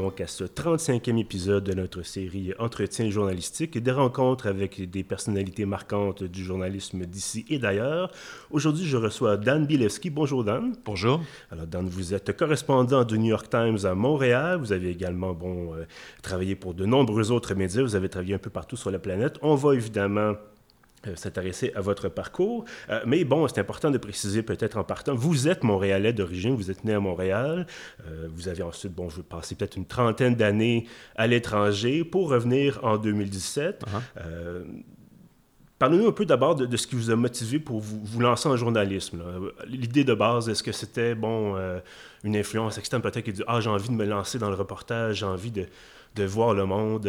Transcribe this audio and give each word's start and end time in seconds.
À 0.00 0.26
ce 0.26 0.44
35e 0.44 1.18
épisode 1.18 1.64
de 1.64 1.74
notre 1.74 2.02
série 2.02 2.54
Entretien 2.58 3.10
journalistique 3.10 3.76
et 3.76 3.80
des 3.80 3.90
rencontres 3.90 4.46
avec 4.46 4.90
des 4.90 5.04
personnalités 5.04 5.66
marquantes 5.66 6.24
du 6.24 6.42
journalisme 6.42 7.04
d'ici 7.04 7.44
et 7.50 7.58
d'ailleurs. 7.58 8.10
Aujourd'hui, 8.50 8.86
je 8.86 8.96
reçois 8.96 9.36
Dan 9.36 9.66
Bilewski. 9.66 10.08
Bonjour 10.08 10.42
Dan. 10.42 10.72
Bonjour. 10.86 11.20
Alors 11.50 11.66
Dan, 11.66 11.86
vous 11.86 12.14
êtes 12.14 12.34
correspondant 12.34 13.04
du 13.04 13.18
New 13.18 13.28
York 13.28 13.50
Times 13.50 13.84
à 13.84 13.94
Montréal. 13.94 14.58
Vous 14.58 14.72
avez 14.72 14.88
également 14.88 15.34
bon, 15.34 15.74
euh, 15.74 15.84
travaillé 16.22 16.54
pour 16.56 16.72
de 16.72 16.86
nombreux 16.86 17.30
autres 17.30 17.54
médias. 17.54 17.82
Vous 17.82 17.94
avez 17.94 18.08
travaillé 18.08 18.34
un 18.34 18.38
peu 18.38 18.50
partout 18.50 18.76
sur 18.76 18.90
la 18.90 18.98
planète. 18.98 19.36
On 19.42 19.54
va 19.54 19.74
évidemment 19.74 20.34
s'intéresser 21.14 21.72
à 21.74 21.80
votre 21.80 22.08
parcours. 22.08 22.64
Euh, 22.88 23.00
mais 23.06 23.24
bon, 23.24 23.48
c'est 23.48 23.60
important 23.60 23.90
de 23.90 23.98
préciser 23.98 24.42
peut-être 24.42 24.76
en 24.76 24.84
partant, 24.84 25.14
vous 25.14 25.48
êtes 25.48 25.64
Montréalais 25.64 26.12
d'origine, 26.12 26.54
vous 26.54 26.70
êtes 26.70 26.84
né 26.84 26.92
à 26.92 27.00
Montréal, 27.00 27.66
euh, 28.06 28.28
vous 28.32 28.48
avez 28.48 28.62
ensuite, 28.62 28.94
bon, 28.94 29.08
je 29.08 29.20
passé 29.22 29.54
peut-être 29.54 29.76
une 29.76 29.86
trentaine 29.86 30.34
d'années 30.34 30.86
à 31.16 31.26
l'étranger 31.26 32.04
pour 32.04 32.30
revenir 32.30 32.80
en 32.82 32.98
2017. 32.98 33.84
Uh-huh. 33.84 34.82
Parlez-nous 35.78 36.08
un 36.08 36.12
peu 36.12 36.26
d'abord 36.26 36.56
de, 36.56 36.76
ce 36.76 36.86
qui 36.86 36.94
vous 36.94 37.10
a 37.10 37.16
motivé 37.16 37.58
pour 37.58 37.80
vous, 37.80 38.00
vous 38.04 38.20
lancer 38.20 38.50
en 38.50 38.56
journalisme. 38.56 39.22
L'idée 39.66 40.04
de 40.04 40.12
base, 40.12 40.50
est-ce 40.50 40.62
que 40.62 40.72
c'était, 40.72 41.14
bon, 41.14 41.56
une 42.22 42.36
influence 42.36 42.76
externe 42.76 43.00
peut-être 43.00 43.24
qui 43.24 43.32
dit, 43.32 43.42
ah, 43.46 43.60
j'ai 43.60 43.70
envie 43.70 43.88
de 43.88 43.94
me 43.94 44.04
lancer 44.04 44.38
dans 44.38 44.50
le 44.50 44.56
reportage, 44.56 45.20
j'ai 45.20 45.26
envie 45.26 45.50
de, 45.50 45.64
de 46.16 46.24
voir 46.24 46.52
le 46.52 46.66
monde 46.66 47.08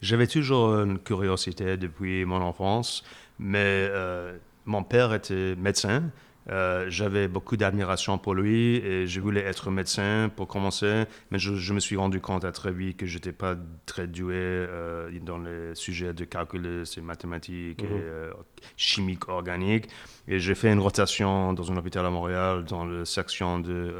j'avais 0.00 0.26
toujours 0.26 0.74
une 0.74 0.98
curiosité 0.98 1.76
depuis 1.76 2.24
mon 2.24 2.40
enfance, 2.40 3.04
mais 3.38 3.88
euh, 3.90 4.36
mon 4.66 4.82
père 4.82 5.14
était 5.14 5.54
médecin. 5.56 6.10
Euh, 6.50 6.86
j'avais 6.88 7.28
beaucoup 7.28 7.58
d'admiration 7.58 8.16
pour 8.16 8.34
lui 8.34 8.76
et 8.76 9.06
je 9.06 9.20
voulais 9.20 9.42
être 9.42 9.70
médecin 9.70 10.30
pour 10.34 10.48
commencer, 10.48 11.04
mais 11.30 11.38
je, 11.38 11.72
me 11.74 11.78
suis 11.78 11.96
rendu 11.96 12.20
compte 12.22 12.42
à 12.46 12.52
très 12.52 12.72
vite 12.72 12.96
que 12.96 13.04
je 13.04 13.16
n'étais 13.16 13.32
pas 13.32 13.54
très 13.84 14.06
doué 14.06 14.34
euh, 14.34 15.10
dans 15.20 15.36
les 15.36 15.74
sujets 15.74 16.14
de 16.14 16.24
calcul 16.24 16.84
et 16.96 17.00
mathématiques 17.02 17.82
et 17.82 17.86
mhm. 17.86 18.32
chimique 18.78 19.28
organique. 19.28 19.88
Et 20.26 20.38
j'ai 20.38 20.54
fait 20.54 20.72
une 20.72 20.80
rotation 20.80 21.52
dans 21.52 21.70
un 21.70 21.76
hôpital 21.76 22.06
à 22.06 22.10
Montréal 22.10 22.64
dans 22.64 22.86
la 22.86 23.04
section 23.04 23.58
de 23.58 23.94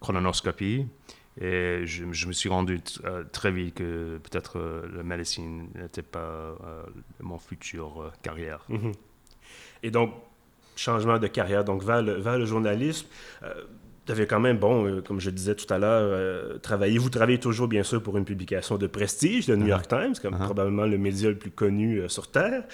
chrononoscopie. 0.00 0.86
Et 1.40 1.86
je, 1.86 2.04
me 2.04 2.32
suis 2.32 2.50
rendu 2.50 2.80
euh, 3.04 3.24
très 3.32 3.50
vite 3.50 3.76
que 3.76 4.18
peut-être 4.18 4.58
euh, 4.58 4.82
la 4.94 5.02
médecine 5.02 5.68
n'était 5.74 6.02
pas 6.02 6.18
euh, 6.18 6.82
mon 7.20 7.38
futur 7.38 8.12
carrière. 8.22 8.64
Mhm. 8.68 8.92
Et 9.82 9.90
donc, 9.90 10.12
changement 10.76 11.18
de 11.18 11.26
carrière, 11.28 11.64
donc 11.64 11.82
vers 11.82 12.02
le, 12.02 12.14
vers 12.14 12.38
le 12.38 12.44
journalisme. 12.44 13.06
tu 14.04 14.12
avais 14.12 14.26
quand 14.26 14.40
même, 14.40 14.58
bon, 14.58 15.02
comme 15.02 15.18
je 15.18 15.30
disais 15.30 15.54
tout 15.54 15.72
à 15.72 15.78
l'heure, 15.78 16.60
travaillé. 16.60 16.98
Vous 16.98 17.08
travaillez 17.08 17.38
toujours, 17.38 17.68
bien 17.68 17.82
sûr, 17.82 18.02
pour 18.02 18.18
une 18.18 18.26
publication 18.26 18.76
de 18.76 18.86
prestige, 18.86 19.48
le 19.48 19.56
New 19.56 19.66
York 19.66 19.86
uh-huh. 19.90 20.04
Times, 20.04 20.14
comme 20.20 20.34
uh-huh. 20.34 20.44
probablement 20.44 20.84
le 20.84 20.98
média 20.98 21.30
le 21.30 21.38
plus 21.38 21.50
connu 21.50 22.02
sur 22.08 22.30
Terre. 22.30 22.64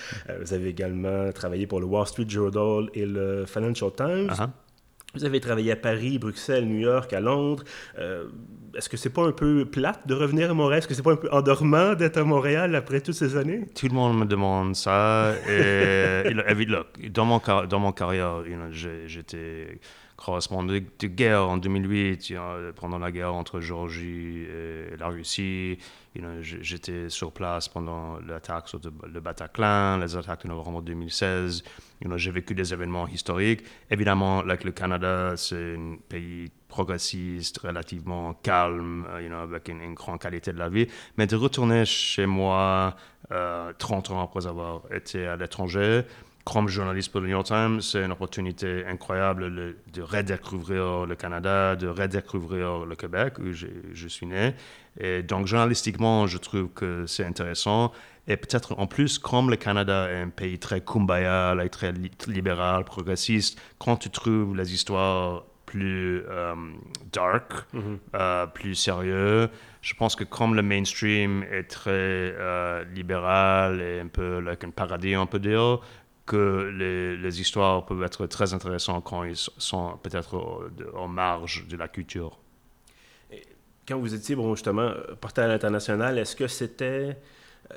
vous 0.41 0.53
avez 0.53 0.71
également 0.71 1.31
travaillé 1.33 1.69
pour 1.69 1.79
le 1.79 1.87
Wall 1.87 2.07
Street 2.07 2.29
Journal 2.29 2.91
et 2.95 3.07
le 3.07 3.45
Financial 3.47 3.93
Times. 3.93 4.29
Uh-huh. 4.29 4.51
Vous 5.17 5.25
avez 5.25 5.41
travaillé 5.41 5.73
à 5.73 5.77
Paris, 5.77 6.19
Bruxelles, 6.19 6.67
New 6.67 6.79
York, 6.79 7.11
à 7.15 7.21
Londres. 7.21 7.65
Euh, 7.99 8.27
est-ce 8.77 8.91
que 8.91 8.99
c'est 8.99 9.11
pas 9.11 9.27
un 9.27 9.33
peu 9.33 9.65
plate 9.65 10.07
de 10.07 10.13
revenir 10.13 10.51
à 10.51 10.55
Montréal? 10.55 10.81
Est-ce 10.81 10.89
que 10.89 10.93
c'est 10.93 11.03
pas 11.03 11.13
un 11.13 11.17
peu 11.17 11.31
endormant 11.33 11.95
d'être 11.95 12.19
à 12.19 12.25
Montréal 12.25 12.75
après 12.75 13.01
toutes 13.01 13.15
ces 13.15 13.35
années? 13.35 13.65
Tout 13.75 13.89
le 13.89 13.95
monde 13.95 14.19
me 14.19 14.27
demande 14.27 14.77
ça. 14.77 15.33
Et, 15.49 16.35
dans, 17.09 17.25
mon, 17.25 17.41
dans 17.67 17.79
mon 17.79 17.93
carrière, 17.93 18.43
j'étais 19.07 19.81
correspondant 20.17 20.73
de, 20.73 21.07
guerre 21.07 21.49
en 21.49 21.57
2008, 21.57 22.35
pendant 22.77 22.99
la 22.99 23.13
guerre 23.13 23.35
entre 23.35 23.61
Géorgie 23.61 24.47
et 24.47 24.97
la 24.99 25.09
Russie. 25.09 25.79
J'étais 26.41 27.11
sur 27.11 27.33
place 27.33 27.69
pendant 27.69 28.19
l'attaque 28.21 28.69
sur 28.69 28.81
le 29.13 29.21
Bataclan, 29.21 29.99
les 29.99 30.17
attaques 30.17 30.45
de 30.45 30.49
novembre 30.49 30.83
2016. 30.83 31.63
J'ai 32.17 32.31
vécu 32.31 32.55
des 32.55 32.73
événements 32.73 33.07
historiques. 33.07 33.65
Évidemment, 33.91 34.43
le 34.43 34.73
Canada, 34.73 35.35
c'est 35.37 35.77
un 35.77 35.97
pays 36.09 36.51
progressiste, 36.69 37.59
relativement 37.59 38.35
calme, 38.35 39.07
euh, 39.09 39.43
avec 39.43 39.69
une, 39.69 39.95
grande 39.95 40.21
qualité 40.21 40.53
de 40.53 40.59
la 40.59 40.69
vie. 40.69 40.87
Mais 41.17 41.27
de 41.27 41.37
retourner 41.37 41.85
chez 41.85 42.27
moi 42.27 42.97
30 43.31 44.11
euh, 44.11 44.15
ans 44.15 44.23
après 44.23 44.47
avoir 44.47 44.83
été 44.93 45.27
à 45.27 45.37
l'étranger, 45.37 46.03
comme 46.47 46.69
journaliste 46.69 47.11
pour 47.11 47.21
le 47.21 47.27
New 47.27 47.33
York 47.33 47.47
Times, 47.47 47.81
c'est 47.81 48.05
une 48.05 48.13
opportunité 48.13 48.87
incroyable 48.87 49.75
de 49.93 50.03
redécouvrir 50.03 51.05
le 51.05 51.17
Canada, 51.17 51.75
de 51.75 51.89
redécouvrir 51.89 52.87
le 52.87 52.95
Québec, 52.95 53.41
où 53.41 53.53
je, 53.53 54.09
suis 54.09 54.27
né. 54.27 54.55
Et 55.01 55.25
donc, 55.25 55.49
journalistiquement, 55.49 56.29
je 56.29 56.39
trouve 56.39 56.69
que 56.69 57.05
c'est 57.07 57.25
intéressant. 57.25 57.91
Et 58.29 58.37
peut-être 58.37 58.79
en 58.79 58.87
plus, 58.87 59.19
comme 59.19 59.51
le 59.51 59.57
Canada 59.57 60.09
est 60.09 60.23
un 60.23 60.29
pays 60.29 60.61
très 60.61 60.81
kumbaya, 60.81 61.57
très 61.71 61.93
libéral, 62.29 62.85
progressiste, 62.85 63.61
quand 63.79 63.97
tu 63.97 64.11
trouves 64.11 64.57
les 64.57 64.73
histoires 64.73 65.43
plus 65.67 66.23
euh, 66.29 66.55
dark, 67.13 67.53
mm-hmm. 67.75 67.99
euh, 68.15 68.47
plus 68.47 68.77
sérieux. 68.77 69.51
Je 69.83 69.95
pense 69.95 70.17
que 70.17 70.25
comme 70.25 70.55
le 70.55 70.63
mainstream 70.63 71.45
est 71.51 71.65
très 71.65 71.91
euh, 71.93 72.85
libéral 72.95 73.81
et 73.81 74.01
un 74.01 74.07
peu 74.07 74.41
like 74.41 74.65
un 74.65 74.71
paradis, 74.71 75.17
on 75.17 75.27
peut 75.27 75.41
dire, 75.41 75.81
que 76.27 77.17
les, 77.23 77.41
histoires 77.41 77.87
peuvent 77.87 78.03
être 78.03 78.27
très 78.27 78.53
intéressantes 78.53 79.05
quand 79.05 79.25
ils 79.25 79.37
sont 79.37 79.97
peut-être 80.03 80.69
en 80.95 81.09
marge 81.09 81.67
de 81.69 81.77
la 81.77 81.89
culture. 81.89 82.39
quand 83.89 83.99
vous 83.99 84.15
étiez, 84.15 84.35
bon, 84.35 84.55
justement, 84.55 84.93
porté 85.21 85.41
à 85.41 85.47
l'international, 85.47 86.19
est-ce 86.19 86.37
que 86.37 86.49
c'était... 86.49 87.17
Euh, 87.71 87.75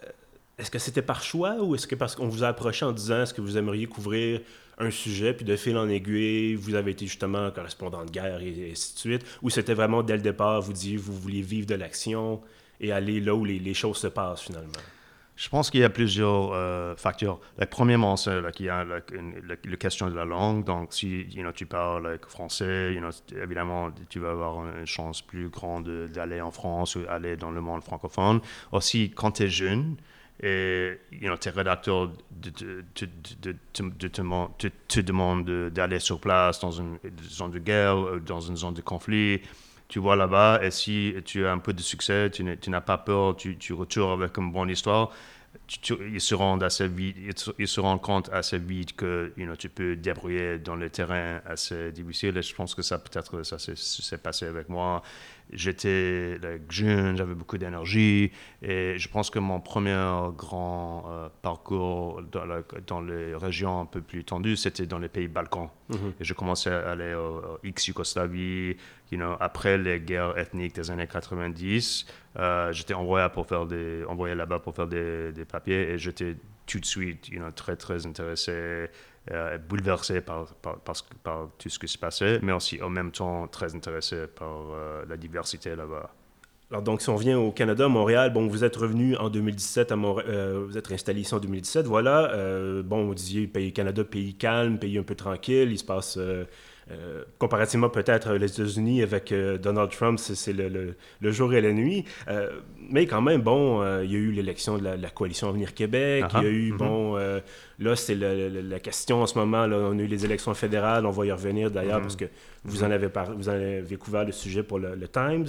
est-ce 0.58 0.70
que 0.70 0.80
c'était 0.80 1.02
par 1.02 1.24
choix 1.24 1.56
ou 1.62 1.74
est-ce 1.74 1.88
que 1.88 1.96
parce 1.96 2.16
qu'on 2.18 2.28
vous 2.28 2.44
a 2.44 2.50
approché 2.50 2.84
en 2.84 2.92
disant 2.92 3.22
est-ce 3.22 3.34
que 3.34 3.40
vous 3.40 3.58
aimeriez 3.58 3.86
couvrir 3.86 4.42
un 4.78 4.92
sujet, 4.92 5.34
puis 5.34 5.46
de 5.46 5.56
fil 5.56 5.78
en 5.78 5.88
aiguille, 5.88 6.56
vous 6.56 6.76
avez 6.76 6.92
été 6.92 7.06
justement 7.08 7.50
correspondant 7.52 8.04
de 8.04 8.12
guerre 8.12 8.42
et, 8.42 8.72
ainsi 8.72 8.94
de 8.94 9.00
suite, 9.00 9.26
ou 9.42 9.50
c'était 9.50 9.74
vraiment 9.74 10.04
dès 10.04 10.18
le 10.18 10.22
départ, 10.22 10.62
vous 10.62 10.74
disiez 10.74 10.98
vous 10.98 11.14
vouliez 11.14 11.42
vivre 11.42 11.66
de 11.66 11.76
l'action 11.76 12.42
et 12.81 12.92
aller 12.92 13.22
là 13.22 13.36
où 13.36 13.46
les 13.46 13.74
choses 13.74 14.00
se 14.00 14.08
passent 14.08 14.42
finalement? 14.42 14.81
Je 15.40 15.48
pense 15.48 15.72
qu'il 15.72 15.80
y 15.80 15.86
a 15.86 15.90
plusieurs 15.90 16.52
euh, 16.52 16.98
facteurs. 16.98 17.40
premièrement, 17.72 18.18
c'est 18.18 18.52
qu'il 18.52 18.66
y 18.66 18.70
a 18.70 18.84
la, 18.84 19.00
question 19.78 20.10
de 20.10 20.14
la 20.14 20.26
langue. 20.26 20.66
Donc, 20.66 20.94
si 20.94 21.28
tu 21.56 21.66
parles 21.66 22.20
français, 22.28 22.94
évidemment, 23.42 23.90
tu 24.10 24.20
vas 24.20 24.32
avoir 24.32 24.66
une 24.66 24.86
chance 24.86 25.22
plus 25.22 25.48
grande 25.48 26.10
d'aller 26.14 26.42
en 26.42 26.52
France 26.52 26.98
ou 26.98 27.04
aller 27.08 27.38
dans 27.38 27.52
le 27.52 27.62
monde 27.62 27.84
francophone. 27.84 28.42
Aussi, 28.74 29.12
quand 29.12 29.32
tu 29.32 29.44
es 29.44 29.48
jeune, 29.48 29.96
et 30.44 31.00
you 31.14 31.28
know, 31.28 31.38
tes 31.38 31.52
rédacteurs 31.52 32.12
te, 32.94 33.06
demandent 35.00 35.70
d'aller 35.70 36.00
sur 36.00 36.20
place 36.20 36.60
dans 36.60 36.72
une 36.72 36.98
zone 37.24 37.52
de 37.52 37.60
guerre, 37.60 38.20
dans 38.26 38.42
une 38.42 38.58
zone 38.58 38.74
de 38.74 38.82
conflit 38.82 39.40
tu 39.90 40.00
vois 40.00 40.16
là-bas, 40.16 40.60
et 40.64 40.72
si 40.72 41.16
tu 41.26 41.46
as 41.46 41.52
un 41.52 41.58
peu 41.58 41.74
de 41.74 41.82
succès, 41.82 42.30
tu 42.30 42.44
n'as 42.44 42.82
pas 42.82 42.98
peur, 42.98 43.36
tu, 43.36 43.58
tu 43.58 43.74
retournes 43.74 44.22
avec 44.22 44.38
une 44.38 44.52
bonne 44.52 44.70
histoire, 44.70 45.12
ils, 46.14 46.22
se 46.22 46.36
rendent 46.36 46.64
assez 46.64 46.88
vite, 46.88 47.52
ils, 47.58 47.68
se 47.68 47.80
rendent 47.80 48.02
compte 48.02 48.30
assez 48.30 48.60
vite 48.60 48.96
que 48.96 49.34
you 49.36 49.46
know, 49.46 49.56
tu 49.56 49.70
peux 49.70 49.96
débrouiller 49.96 50.60
dans 50.60 50.76
le 50.76 50.90
terrain 50.90 51.42
assez 51.46 51.92
difficile. 51.92 52.38
Et 52.38 52.42
je 52.42 52.54
pense 52.54 52.76
que 52.76 52.82
ça, 52.82 53.00
peut-être, 53.00 53.44
ça 53.44 53.58
s'est 53.60 54.18
passé 54.18 54.46
avec 54.46 54.69
moi 54.69 55.02
j'étais 55.52 56.40
jeune, 56.69 57.18
j'avais 57.18 57.34
beaucoup 57.34 57.58
d'énergie 57.58 58.31
et 58.62 58.98
je 58.98 59.10
pense 59.10 59.30
que 59.30 59.40
mon 59.40 59.60
premier 59.60 59.98
grand 60.38 61.06
euh, 61.08 61.30
parcours 61.42 62.22
dans, 62.22 63.02
les 63.02 63.36
régions 63.36 63.81
un 63.81 63.86
peu 63.86 64.02
plus 64.02 64.24
tendues, 64.24 64.56
c'était 64.56 64.86
dans 64.86 65.00
les 65.00 65.10
pays 65.10 65.28
Balkans. 65.28 65.69
Mm-hmm. 65.90 66.13
Et 66.19 66.24
je 66.24 66.34
commençais 66.34 66.72
à 66.72 66.92
aller 66.92 67.13
au, 67.16 67.58
ex-Yougoslavie, 67.63 68.78
you 69.12 69.18
know, 69.18 69.36
après 69.40 69.78
les 69.78 70.00
guerres 70.00 70.38
ethniques 70.38 70.76
des 70.76 70.92
années 70.92 71.08
90. 71.08 72.06
Euh, 72.38 72.72
j'étais 72.72 72.94
envoyé, 72.94 73.26
là-bas 74.36 74.60
pour 74.60 74.76
faire 74.76 74.88
des, 74.88 75.46
papiers 75.50 75.92
et 75.92 75.98
j'étais 75.98 76.38
tout 76.66 76.80
de 76.80 76.86
suite 76.86 77.32
très, 77.56 77.76
très 77.76 78.06
intéressé 78.06 78.90
euh, 79.32 79.60
bouleversé 79.60 80.22
par, 80.22 80.48
tout 81.60 81.70
ce 81.70 81.78
qui 81.78 81.88
se 81.88 82.00
passait, 82.00 82.40
mais 82.42 82.52
aussi 82.52 82.82
en 82.82 82.90
même 82.90 83.12
temps 83.12 83.48
très 83.48 83.76
intéressé 83.76 84.26
par 84.26 84.72
euh, 84.72 85.06
la 85.08 85.18
diversité 85.18 85.76
là-bas. 85.76 86.10
Alors 86.72 86.82
donc, 86.82 87.02
si 87.02 87.10
on 87.10 87.16
vient 87.16 87.38
au 87.38 87.52
Canada, 87.52 87.88
Montréal, 87.88 88.34
bon, 88.34 88.48
vous 88.48 88.64
êtes 88.64 88.76
revenu 88.76 89.16
en 89.18 89.30
2017 89.30 89.92
à 89.92 89.96
Montréal, 89.96 90.30
euh, 90.30 90.66
vous 90.68 90.80
êtes 90.80 90.92
installé 90.92 91.22
ici 91.22 91.36
en 91.36 91.40
2017, 91.40 91.86
voilà. 91.86 92.32
bon, 92.82 93.06
vous 93.06 93.14
disiez 93.14 93.46
pays 93.46 93.72
Canada, 93.72 94.04
pays 94.04 94.34
calme, 94.34 94.80
pays 94.80 94.98
un 94.98 95.04
peu 95.04 95.16
tranquille, 95.16 95.72
il 95.72 95.78
se 95.78 95.84
passe 95.84 96.18
comparativement 97.38 97.89
peut-être 97.89 98.33
les 98.33 98.51
États-Unis 98.51 99.03
avec 99.03 99.33
Donald 99.62 99.91
Trump, 99.91 100.19
c'est 100.19 100.53
le, 100.53 100.95
le, 101.21 101.31
jour 101.31 101.53
et 101.53 101.62
la 101.62 101.71
nuit. 101.71 102.06
mais 102.89 103.06
quand 103.06 103.21
même, 103.21 103.41
bon, 103.41 103.83
il 104.01 104.12
y 104.12 104.15
a 104.15 104.19
eu 104.19 104.31
l'élection 104.31 104.77
de 104.77 104.83
la, 104.83 105.09
coalition 105.09 105.50
Avenir 105.50 105.74
Québec, 105.74 106.25
il 106.33 106.33
y 106.33 106.38
a 106.38 106.44
uh-huh. 106.44 106.51
eu, 106.51 106.71
mm-hmm. 106.74 106.77
bon, 106.77 107.41
là, 107.80 107.95
c'est 107.95 108.15
la 108.15 108.80
question 108.80 109.21
en 109.21 109.27
ce 109.27 109.38
moment, 109.38 109.68
là, 109.68 109.77
on 109.77 109.97
a 109.97 110.01
eu 110.01 110.07
les 110.07 110.25
élections 110.25 110.53
fédérales, 110.53 111.06
on 111.06 111.12
va 111.12 111.25
y 111.25 111.31
revenir 111.31 111.71
d'ailleurs, 111.71 112.00
mm-hmm. 112.00 112.01
parce 112.01 112.15
que 112.15 112.25
vous 112.65 112.83
en, 112.83 112.91
avez 112.91 113.07
vous 113.36 113.50
en 113.50 113.53
avez 113.53 113.97
couvert 113.97 114.25
le 114.25 114.31
sujet 114.31 114.63
pour 114.63 114.80
le, 114.80 115.07
Times. 115.07 115.47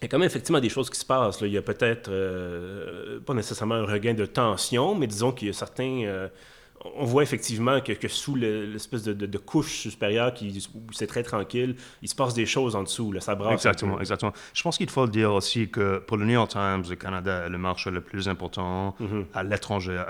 Il 0.00 0.04
y 0.04 0.06
a 0.06 0.08
quand 0.08 0.18
même 0.18 0.26
effectivement 0.26 0.60
des 0.60 0.68
choses 0.68 0.90
qui 0.90 0.98
se 0.98 1.04
passent. 1.06 1.40
Il 1.40 1.52
y 1.52 1.56
a 1.56 1.62
peut-être, 1.62 2.10
euh, 2.10 3.20
pas 3.20 3.32
nécessairement 3.32 3.76
un 3.76 3.86
regain 3.86 4.12
de 4.12 4.26
tension, 4.26 4.94
mais 4.94 5.06
disons 5.06 5.32
qu'il 5.32 5.48
y 5.48 5.50
a 5.50 5.54
certains... 5.54 6.02
Euh, 6.04 6.28
on 6.96 7.04
voit 7.04 7.22
effectivement 7.22 7.80
que, 7.80 7.92
que 7.92 8.08
sous 8.08 8.34
l'espèce 8.34 9.04
de, 9.04 9.12
de, 9.12 9.38
couche 9.38 9.80
supérieure 9.80 10.34
qui, 10.34 10.68
où 10.74 10.92
c'est 10.92 11.06
très 11.06 11.22
tranquille, 11.22 11.76
il 12.02 12.08
se 12.08 12.14
passe 12.14 12.34
des 12.34 12.46
choses 12.46 12.76
en 12.76 12.82
dessous. 12.82 13.10
Là, 13.12 13.20
ça 13.20 13.34
brasse. 13.34 13.54
Exactement, 13.54 13.98
exactement. 14.00 14.32
Je 14.52 14.62
pense 14.62 14.76
qu'il 14.76 14.90
faut 14.90 15.04
le 15.04 15.10
dire 15.10 15.32
aussi 15.32 15.68
que 15.68 15.98
pour 15.98 16.16
le 16.16 16.26
New 16.26 16.32
York 16.32 16.50
Times, 16.50 16.84
le 16.88 16.96
Canada 16.96 17.46
est 17.46 17.48
le 17.48 17.58
marché 17.58 17.90
le 17.90 18.00
plus 18.00 18.28
important 18.28 18.94
mm-hmm. 19.00 19.24
à 19.34 19.42
l'étranger, 19.42 20.02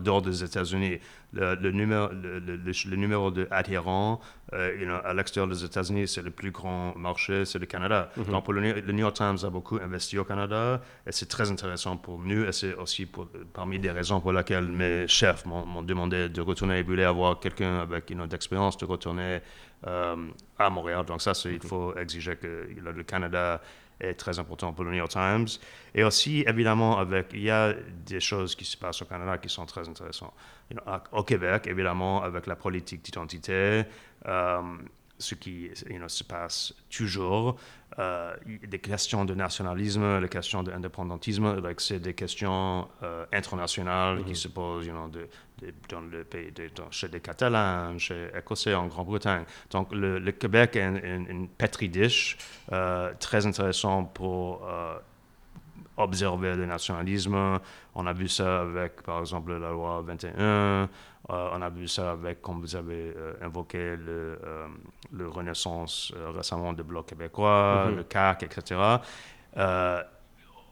dehors 0.00 0.22
des 0.22 0.44
États-Unis 0.44 0.98
le, 1.32 1.70
numéro, 1.70 2.08
le, 2.12 2.96
numéro 2.96 3.30
d'adhérents 3.30 4.20
euh, 4.52 5.00
à 5.04 5.14
l'extérieur 5.14 5.48
des 5.48 5.64
États-Unis, 5.64 6.08
c'est 6.08 6.22
le 6.22 6.30
plus 6.30 6.50
grand 6.50 6.96
marché, 6.96 7.44
c'est 7.44 7.58
le 7.58 7.66
Canada. 7.66 8.10
Mm-hmm. 8.16 8.30
Donc, 8.30 8.44
pour 8.44 8.52
le, 8.52 8.80
New 8.80 8.98
York 8.98 9.14
Times 9.14 9.38
a 9.44 9.50
beaucoup 9.50 9.76
investi 9.76 10.18
au 10.18 10.24
Canada 10.24 10.80
et 11.06 11.12
c'est 11.12 11.28
très 11.28 11.50
intéressant 11.50 11.96
pour 11.96 12.18
nous 12.18 12.44
et 12.44 12.52
c'est 12.52 12.74
aussi 12.74 13.06
pour, 13.06 13.28
parmi 13.52 13.78
des 13.78 13.90
raisons 13.90 14.20
pour 14.20 14.32
lesquelles 14.32 14.66
mes 14.66 15.06
chefs 15.06 15.46
m'ont 15.46 15.82
demandé 15.82 16.28
de 16.28 16.40
retourner 16.40 16.78
et 16.78 16.82
voulaient 16.82 17.04
avoir 17.04 17.38
quelqu'un 17.38 17.80
avec 17.80 18.10
une 18.10 18.26
expérience 18.32 18.76
de 18.76 18.86
retourner 18.86 19.40
euh, 19.86 20.16
à 20.58 20.68
Montréal. 20.70 21.04
Donc, 21.06 21.22
ça, 21.22 21.32
il 21.44 21.52
mm-hmm. 21.52 21.66
faut 21.66 21.96
exiger 21.96 22.36
que 22.36 22.66
le 22.76 23.02
Canada 23.04 23.60
est 24.00 24.14
très 24.14 24.38
important 24.38 24.72
pour 24.72 24.84
le 24.84 24.90
New 24.90 24.96
York 24.96 25.10
Times. 25.10 25.46
Et 25.94 26.04
aussi, 26.04 26.44
évidemment, 26.46 26.98
avec, 26.98 27.28
il 27.32 27.42
y 27.42 27.50
a 27.50 27.74
des 28.06 28.20
choses 28.20 28.54
qui 28.54 28.64
se 28.64 28.76
passent 28.76 29.02
au 29.02 29.04
Canada 29.04 29.38
qui 29.38 29.48
sont 29.48 29.66
très 29.66 29.88
intéressantes. 29.88 30.34
au 31.12 31.22
Québec, 31.24 31.66
évidemment, 31.66 32.22
avec 32.22 32.46
la 32.46 32.56
politique 32.56 33.02
d'identité, 33.04 33.84
euh, 34.26 34.62
ce 35.20 35.34
qui 35.34 35.70
se 36.08 36.24
passe 36.24 36.74
toujours. 36.90 37.56
Euh, 37.98 38.36
des 38.66 38.78
questions 38.78 39.24
de 39.24 39.34
nationalisme, 39.34 40.20
des 40.20 40.28
questions 40.28 40.62
d'indépendantisme, 40.62 41.60
c'est 41.78 41.98
des 41.98 42.14
questions 42.14 42.88
euh, 43.02 43.26
internationales 43.32 44.22
qui 44.24 44.32
mm-hmm. 44.32 44.34
se 44.36 44.48
posent 44.48 44.86
de, 44.86 45.28
dans 45.88 46.00
le 46.00 46.22
pays, 46.24 46.52
chez 46.90 47.08
les 47.08 47.20
Catalans, 47.20 47.98
chez 47.98 48.14
les 48.32 48.38
Écossais, 48.38 48.74
en 48.74 48.86
Grande-Bretagne. 48.86 49.44
Donc 49.70 49.88
le, 49.92 50.30
Québec 50.30 50.76
est 50.76 50.86
une, 50.86 51.48
petri 51.48 51.88
dish 51.88 52.38
euh, 52.72 53.12
très 53.18 53.44
intéressant 53.44 54.04
pour 54.04 54.68
observer 56.02 56.54
le 56.56 56.66
nationalisme. 56.66 57.58
On 57.94 58.06
a 58.06 58.12
vu 58.12 58.28
ça 58.28 58.62
avec, 58.62 59.02
par 59.02 59.20
exemple, 59.20 59.52
la 59.56 59.70
loi 59.70 60.02
21. 60.06 60.88
Euh, 61.28 61.48
on 61.52 61.62
a 61.62 61.68
vu 61.68 61.86
ça 61.86 62.12
avec, 62.12 62.40
comme 62.40 62.60
vous 62.60 62.74
avez 62.74 63.14
euh, 63.16 63.34
invoqué, 63.42 63.96
le, 63.96 64.38
euh, 64.44 64.66
le 65.12 65.28
Renaissance 65.28 66.12
récemment 66.34 66.72
du 66.72 66.82
Bloc 66.82 67.06
québécois, 67.06 67.86
mhm. 67.88 67.96
le 67.96 68.04
CAC, 68.04 68.42
etc. 68.44 68.80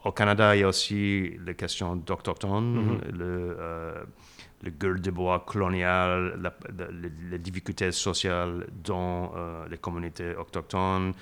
au 0.05 0.13
Canada, 0.13 0.57
il 0.57 0.61
y 0.61 0.65
a 0.65 0.69
aussi 0.69 1.37
les 1.45 1.55
questions 1.55 1.97
d'Autochtones, 1.97 2.75
mhm. 2.75 3.01
le, 3.13 3.57
le 4.63 4.71
gueule 4.71 5.01
de 5.01 5.11
bois 5.11 5.41
colonial, 5.47 6.41
les, 7.31 7.39
difficultés 7.39 7.93
sociales 7.93 8.67
dans 8.83 9.33
les 9.71 9.79
communautés 9.79 10.35
autochtones. 10.35 11.13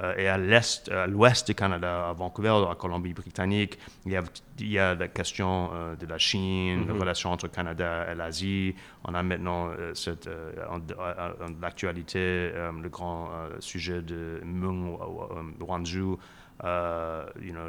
Euh, 0.00 0.14
et 0.16 0.28
à 0.28 0.36
l'est, 0.36 0.90
à 0.90 1.06
l'ouest 1.06 1.46
du 1.46 1.54
Canada, 1.54 2.08
à 2.08 2.12
Vancouver, 2.12 2.64
à 2.70 2.74
Colombie-Britannique, 2.74 3.78
il 4.04 4.12
y 4.12 4.16
a, 4.16 4.22
il 4.58 4.70
y 4.70 4.78
a 4.78 4.94
la 4.94 5.08
question 5.08 5.70
euh, 5.72 5.96
de 5.96 6.06
la 6.06 6.18
Chine, 6.18 6.84
mm-hmm. 6.84 6.88
la 6.88 6.94
relation 6.94 7.32
entre 7.32 7.46
le 7.46 7.50
Canada 7.50 8.06
et 8.10 8.14
l'Asie. 8.14 8.74
On 9.04 9.14
a 9.14 9.22
maintenant 9.22 9.68
euh, 9.68 9.94
cette, 9.94 10.28
l'actualité, 11.62 12.52
le 12.82 12.88
grand 12.88 13.30
sujet 13.60 14.02
de 14.02 14.40
Meng 14.44 14.98
Wanzhou, 15.60 16.18
euh, 16.64 17.26
you 17.42 17.52
know, 17.52 17.68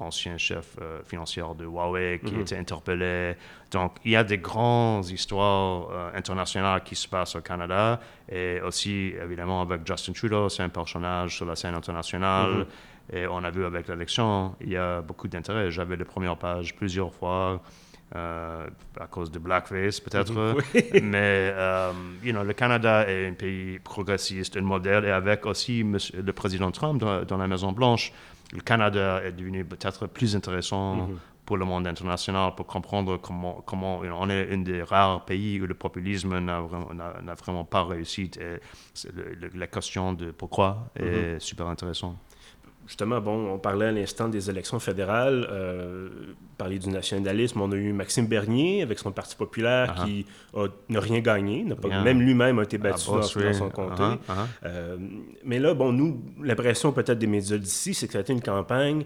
l'ancien 0.00 0.36
chef 0.38 0.76
euh, 0.80 1.00
financier 1.04 1.42
de 1.56 1.64
Huawei 1.64 2.20
qui 2.24 2.32
a 2.32 2.36
mhm. 2.36 2.40
été 2.40 2.56
interpellé. 2.56 3.36
Donc, 3.70 3.96
il 4.04 4.10
y 4.10 4.16
a 4.16 4.24
des 4.24 4.38
grandes 4.38 5.08
histoires 5.08 5.88
euh, 5.90 6.10
internationales 6.14 6.82
qui 6.82 6.96
se 6.96 7.06
passent 7.06 7.36
au 7.36 7.42
Canada 7.42 8.00
et 8.28 8.60
aussi, 8.60 9.12
évidemment, 9.22 9.60
avec 9.60 9.86
Justin 9.86 10.12
Trudeau, 10.12 10.48
c'est 10.48 10.64
un 10.64 10.68
personnage 10.68 11.36
sur 11.36 11.46
la 11.46 11.54
scène 11.54 11.74
internationale. 11.74 12.50
Mhm. 12.50 12.66
Et 13.12 13.26
on 13.26 13.44
a 13.44 13.50
vu 13.50 13.64
avec 13.64 13.86
l'élection, 13.86 14.56
il 14.60 14.70
y 14.70 14.76
a 14.76 15.00
beaucoup 15.02 15.28
d'intérêt. 15.28 15.70
J'avais 15.70 15.96
les 15.96 16.04
premières 16.04 16.36
pages 16.36 16.74
plusieurs 16.74 17.12
fois. 17.12 17.60
À 18.14 19.06
cause 19.10 19.30
de 19.30 19.38
blackface 19.38 20.00
peut-être, 20.00 20.32
mais 21.02 21.52
you 22.22 22.32
know, 22.32 22.42
le 22.44 22.52
Canada 22.52 23.08
est 23.08 23.26
un 23.28 23.34
pays 23.34 23.78
progressiste, 23.78 24.56
un 24.56 24.62
modèle, 24.62 25.04
et 25.04 25.10
avec 25.10 25.46
aussi 25.46 25.82
le 25.82 26.32
président 26.32 26.70
Trump 26.70 27.02
dans 27.02 27.36
la 27.36 27.48
Maison 27.48 27.72
Blanche, 27.72 28.12
le 28.54 28.60
Canada 28.60 29.20
est 29.24 29.32
devenu 29.32 29.64
peut-être 29.64 30.06
plus 30.06 30.36
intéressant 30.36 30.94
mhm. 30.96 31.18
pour 31.44 31.56
le 31.56 31.64
monde 31.64 31.86
international 31.86 32.54
pour 32.54 32.66
comprendre 32.66 33.16
comment, 33.16 33.62
comment 33.66 33.98
on 33.98 34.30
est 34.30 34.52
un 34.52 34.58
des 34.58 34.82
rares 34.82 35.24
pays 35.24 35.60
où 35.60 35.66
le 35.66 35.74
populisme 35.74 36.38
n'a 36.38 36.60
vraiment, 36.60 37.64
pas 37.64 37.84
réussi. 37.84 38.30
Et 38.40 38.60
la 39.54 39.66
question 39.66 40.12
de 40.12 40.30
pourquoi 40.30 40.90
est 40.96 41.34
mhm. 41.34 41.40
super 41.40 41.66
intéressante 41.66 42.16
justement, 42.86 43.20
bon, 43.20 43.52
on 43.52 43.58
parlait 43.58 43.86
à 43.86 43.92
l'instant 43.92 44.28
des 44.28 44.50
élections 44.50 44.78
fédérales, 44.78 45.46
euh, 45.50 46.08
parler 46.58 46.78
du 46.78 46.88
nationalisme. 46.88 47.60
On 47.60 47.70
a 47.72 47.76
eu 47.76 47.92
Maxime 47.92 48.26
Bernier 48.26 48.82
avec 48.82 48.98
son 48.98 49.12
Parti 49.12 49.36
populaire 49.36 49.96
uh-huh. 49.96 50.04
qui 50.04 50.26
n'a 50.88 51.00
rien 51.00 51.20
gagné, 51.20 51.64
pas, 51.80 52.02
même 52.02 52.20
lui-même 52.20 52.58
a 52.58 52.62
été 52.62 52.78
battu 52.78 53.10
dans, 53.10 53.22
son 53.22 53.70
comté. 53.70 54.02
Euh, 54.64 54.96
mais 55.44 55.58
là, 55.58 55.74
bon, 55.74 55.92
nous, 55.92 56.22
l'impression 56.42 56.92
peut-être 56.92 57.18
des 57.18 57.26
médias 57.26 57.58
d'ici, 57.58 57.94
c'est 57.94 58.06
que 58.06 58.12
ça 58.12 58.18
a 58.18 58.22
été 58.22 58.32
une 58.32 58.42
campagne 58.42 59.04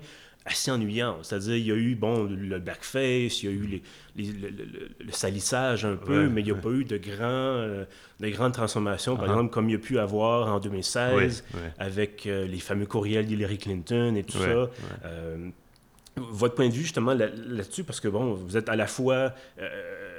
assez 0.49 0.71
ennuyant. 0.71 1.19
C'est-à-dire, 1.23 1.57
il 1.57 1.67
y 1.67 1.73
a 1.73 1.75
eu, 1.75 1.95
bon, 1.95 2.25
le 2.25 2.59
backface, 2.59 3.43
il 3.43 3.45
y 3.45 3.49
a 3.49 3.51
eu 3.51 3.67
les, 3.67 3.83
le, 4.17 5.13
salissage 5.13 5.85
un 5.85 5.97
peu, 5.97 6.29
mais 6.29 6.41
il 6.41 6.45
n'y 6.45 6.51
a 6.51 6.55
pas 6.55 6.71
eu 6.71 6.85
de, 6.85 7.01
euh, 7.21 7.85
de 8.21 8.29
grandes 8.31 8.53
transformations, 8.53 9.17
par 9.17 9.27
uh-huh. 9.27 9.31
exemple, 9.31 9.51
comme 9.53 9.69
il 9.69 9.73
y 9.73 9.77
a 9.77 9.79
pu 9.79 9.99
avoir 9.99 10.53
en 10.53 10.59
2016 10.59 11.45
avec 11.79 12.27
euh, 12.27 12.47
les 12.47 12.59
fameux 12.59 12.87
courriels 12.87 13.27
d'Hillary 13.27 13.59
Clinton 13.59 14.15
et 14.17 14.25
tout 14.25 14.39
ça. 14.39 14.71
Euh, 15.05 15.51
votre 16.31 16.55
point 16.55 16.69
de 16.69 16.73
vue, 16.73 16.83
justement, 16.83 17.15
là-dessus, 17.15 17.85
parce 17.85 18.01
que, 18.01 18.09
bon, 18.09 18.35
vous 18.35 18.57
êtes 18.57 18.69
à 18.69 18.77
la 18.77 18.87
fois 18.87 19.33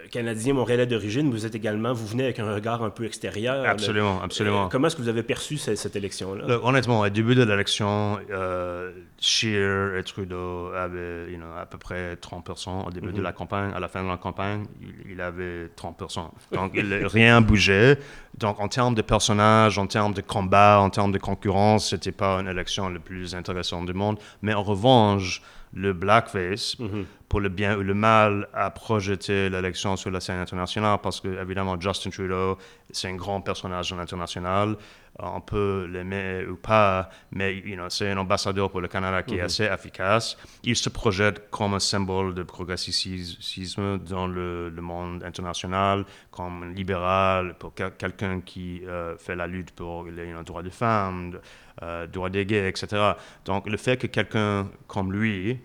Canadien 0.10 0.54
montréalais 0.54 0.88
d'origine, 0.88 1.30
vous 1.30 1.46
êtes 1.46 1.56
également, 1.56 1.94
vous 1.94 2.06
venez 2.06 2.26
avec 2.26 2.40
un 2.40 2.54
regard 2.54 2.84
un 2.84 2.90
peu 2.90 3.06
extérieur. 3.06 3.66
Absolument, 3.66 4.22
absolument. 4.22 4.70
comment 4.70 4.88
est-ce 4.88 4.96
que 4.96 5.02
vous 5.02 5.10
avez 5.10 5.24
perçu 5.24 5.58
cette, 5.58 5.96
élection-là? 5.96 6.60
Honnêtement, 6.64 7.02
au 7.02 7.10
début 7.10 7.36
de 7.36 7.44
l'élection, 7.44 8.20
euh, 8.32 8.92
Scheer 9.20 9.96
et 9.96 10.04
Trudeau 10.04 10.72
avaient 10.76 11.28
à 11.60 11.66
peu 11.66 11.78
près 11.78 12.16
30% 12.16 12.88
au 12.88 12.92
début 12.92 13.12
de 13.12 13.18
mhm. 13.18 13.24
la 13.24 13.32
campagne. 13.32 13.72
À 13.74 13.80
la 13.80 13.88
fin 13.88 14.04
de 14.04 14.10
la 14.10 14.18
campagne, 14.18 14.66
il, 15.10 15.22
avait 15.22 15.68
30%. 15.68 16.30
Donc, 16.52 16.74
rien 17.14 17.42
bougeait. 17.42 17.98
Donc, 18.38 18.60
en 18.60 18.68
termes 18.68 18.96
de 18.96 19.02
personnages, 19.02 19.78
en 19.78 19.88
termes 19.88 20.14
de 20.14 20.22
combat, 20.22 20.80
en 20.80 20.90
termes 20.90 21.12
de 21.12 21.18
concurrence, 21.18 21.90
c'était 21.90 22.12
pas 22.12 22.40
une 22.40 22.48
élection 22.48 22.90
la 22.90 23.00
plus 23.00 23.36
intéressante 23.36 23.86
du 23.86 23.94
monde. 23.94 24.18
Mais 24.42 24.54
en 24.54 24.64
revanche, 24.64 25.42
le 25.74 25.94
blackface, 25.94 26.78
mhm. 26.80 27.06
pour 27.28 27.42
le 27.42 27.50
bien 27.50 27.78
ou 27.78 27.82
le 27.82 27.94
mal, 27.94 28.48
a 28.54 28.72
projeté 28.72 29.50
l'élection 29.50 29.96
sur 29.96 30.10
la 30.10 30.20
scène 30.20 30.40
internationale 30.40 30.98
parce 31.02 31.22
que, 31.22 31.42
évidemment, 31.42 31.80
Justin 31.80 32.10
Trudeau, 32.10 32.58
c'est 32.92 33.08
un 33.08 33.16
grand 33.16 33.42
personnage 33.42 33.94
international. 33.94 34.76
On 35.22 35.42
peut 35.42 35.88
l'aimer 35.92 36.46
ou 36.50 36.56
pas, 36.56 37.10
mais 37.32 37.58
you 37.58 37.76
know, 37.76 37.90
c'est 37.90 38.10
un 38.10 38.18
ambassadeur 38.18 38.70
pour 38.72 38.80
le 38.80 38.88
Canada 38.88 39.22
qui 39.22 39.36
est 39.36 39.40
mhm. 39.40 39.46
assez 39.46 39.66
efficace. 39.66 40.38
Il 40.64 40.76
se 40.76 40.90
projette 40.90 41.50
comme 41.50 41.74
un 41.74 41.80
symbole 41.80 42.34
de 42.34 42.44
progressisme 42.44 44.00
dans 44.00 44.28
le, 44.28 44.72
monde 44.80 45.24
international, 45.24 46.06
comme 46.32 46.74
libéral, 46.74 47.56
pour 47.60 47.74
quelqu'un 47.74 48.40
qui 48.42 48.82
euh, 48.88 49.18
fait 49.18 49.36
la 49.36 49.46
lutte 49.46 49.72
pour 49.72 50.06
les 50.06 50.34
droits 50.46 50.64
des 50.64 50.70
femmes, 50.70 51.38
euh, 51.82 52.08
droits 52.08 52.30
des 52.30 52.46
gays, 52.46 52.68
etc. 52.68 53.14
Donc 53.46 53.70
le 53.70 53.78
fait 53.78 53.98
que 53.98 54.08
quelqu'un 54.08 54.68
comme 54.88 55.14
lui 55.14 55.60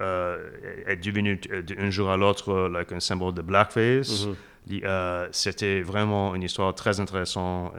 euh, 0.00 0.48
est 0.86 0.96
devenu 0.96 1.40
euh, 1.50 1.62
d'un 1.62 1.90
jour 1.90 2.10
à 2.10 2.16
l'autre 2.16 2.68
like, 2.68 2.92
un 2.92 3.00
symbole 3.00 3.34
de 3.34 3.42
blackface, 3.42 4.28
mm-hmm. 4.68 5.28
c'était 5.32 5.80
vraiment 5.80 6.34
une 6.36 6.44
histoire 6.44 6.74
très 6.74 7.00
intéressante 7.00 7.72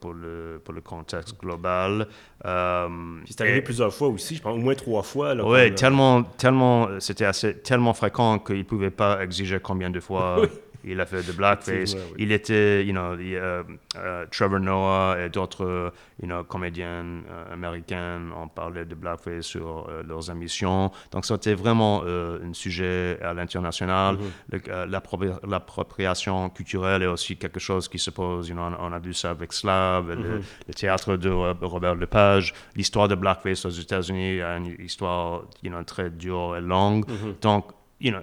pour, 0.00 0.14
le, 0.14 0.60
pour 0.64 0.74
le 0.74 0.80
contexte 0.80 1.38
global. 1.38 2.08
c'est 2.42 3.40
arrivé 3.40 3.62
plusieurs 3.62 3.94
fois 3.94 4.08
aussi, 4.08 4.36
je 4.36 4.42
pense 4.42 4.54
au 4.54 4.60
moins 4.60 4.74
trois 4.74 5.02
fois. 5.02 5.34
Oui, 5.34 5.72
tellement, 5.74 6.24
tellement, 6.24 6.88
c'était 6.98 7.30
tellement 7.62 7.94
fréquent 7.94 8.40
qu'il 8.40 8.58
ne 8.58 8.62
pouvait 8.64 8.90
pas 8.90 9.22
exiger 9.22 9.60
combien 9.60 9.90
de 9.90 10.00
fois 10.00 10.42
Il 10.84 11.00
a 11.00 11.06
fait 11.06 11.26
de 11.26 11.32
blackface. 11.32 11.96
Il 12.18 12.32
était, 12.32 12.84
you 12.84 12.92
know, 12.92 13.14
uh, 13.14 14.26
Trevor 14.30 14.60
Noah 14.60 15.16
et 15.20 15.28
d'autres, 15.28 15.92
you 16.22 16.26
know, 16.26 16.44
comédiens 16.44 17.22
américains 17.52 18.20
ont 18.36 18.48
parlé 18.48 18.84
de 18.84 18.94
blackface 18.94 19.46
sur 19.46 19.88
leurs 20.06 20.30
émissions. 20.30 20.90
Donc, 21.10 21.24
c'était 21.24 21.54
vraiment 21.54 22.02
un 22.04 22.52
sujet 22.52 23.18
à 23.22 23.34
l'international. 23.34 24.16
Mm-hmm. 24.52 25.48
L'appropriation 25.48 26.50
culturelle 26.50 27.02
est 27.02 27.06
aussi 27.06 27.36
quelque 27.36 27.60
chose 27.60 27.88
qui 27.88 27.98
se 27.98 28.10
pose. 28.10 28.48
You 28.48 28.54
know, 28.54 28.70
on, 28.78 28.92
a 28.92 28.98
vu 28.98 29.14
ça 29.14 29.30
avec 29.30 29.52
Slav, 29.52 30.08
le, 30.08 30.38
mm-hmm. 30.38 30.74
théâtre 30.74 31.16
de 31.16 31.30
Robert 31.30 31.94
Lepage. 31.94 32.54
L'histoire 32.76 33.08
de 33.08 33.14
blackface 33.14 33.64
aux 33.64 33.70
États-Unis 33.70 34.40
a 34.40 34.56
une 34.56 34.76
histoire, 34.78 35.42
you 35.62 35.70
know, 35.70 35.82
très 35.82 36.10
dure 36.10 36.56
et 36.56 36.60
longue. 36.60 37.08
Mm-hmm. 37.08 37.40
Donc, 37.42 37.72
you 38.00 38.10
know, 38.10 38.20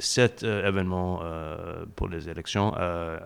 cet 0.00 0.42
euh, 0.42 0.66
événement 0.66 1.20
euh, 1.22 1.84
pour 1.96 2.08
les 2.08 2.28
élections, 2.28 2.74
euh, 2.78 3.18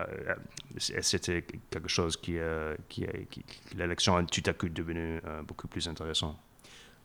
c'était 0.78 1.44
quelque 1.70 1.88
chose 1.88 2.16
qui, 2.16 2.36
qui, 2.88 3.06
qui 3.30 3.44
l'élection 3.76 4.18
est 4.18 4.26
tout 4.26 4.48
à 4.48 4.52
coup 4.52 4.68
devenue 4.68 5.20
beaucoup 5.46 5.68
plus 5.68 5.88
intéressant. 5.88 6.36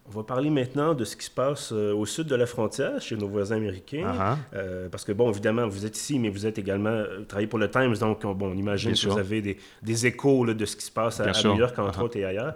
On 0.05 0.12
va 0.12 0.24
parler 0.24 0.50
maintenant 0.50 0.93
de 0.93 1.05
ce 1.05 1.15
qui 1.15 1.25
se 1.25 1.31
passe 1.31 1.72
au 1.72 2.05
sud 2.05 2.27
de 2.27 2.36
la 2.36 2.45
frontière, 2.45 3.01
chez 3.01 3.15
nos 3.15 3.29
voisins 3.29 3.55
américains. 3.55 4.38
Uh-huh. 4.53 4.89
parce 4.89 5.05
que, 5.05 5.13
bon, 5.13 5.31
évidemment, 5.31 5.65
vous 5.65 5.86
êtes 5.86 5.98
ici, 5.98 6.19
mais 6.19 6.27
vous 6.29 6.45
êtes 6.45 6.60
également, 6.60 7.03
vous 7.19 7.24
travaillez 7.24 7.48
pour 7.48 7.57
le 7.57 7.69
Times, 7.69 7.95
donc, 7.95 8.22
bon, 8.22 8.51
on 8.51 8.53
imagine 8.53 8.93
que 8.93 9.07
vous 9.07 9.17
avez 9.17 9.41
des, 9.41 9.57
des 9.81 10.05
échos 10.05 10.45
de 10.45 10.65
ce 10.65 10.75
qui 10.75 10.86
se 10.86 10.91
passe 10.91 11.22
à, 11.22 11.31
New 11.31 11.55
York, 11.55 11.79
entre 11.79 12.00
uh-huh. 12.00 12.03
autres, 12.03 12.17
et 12.17 12.25
ailleurs. 12.25 12.53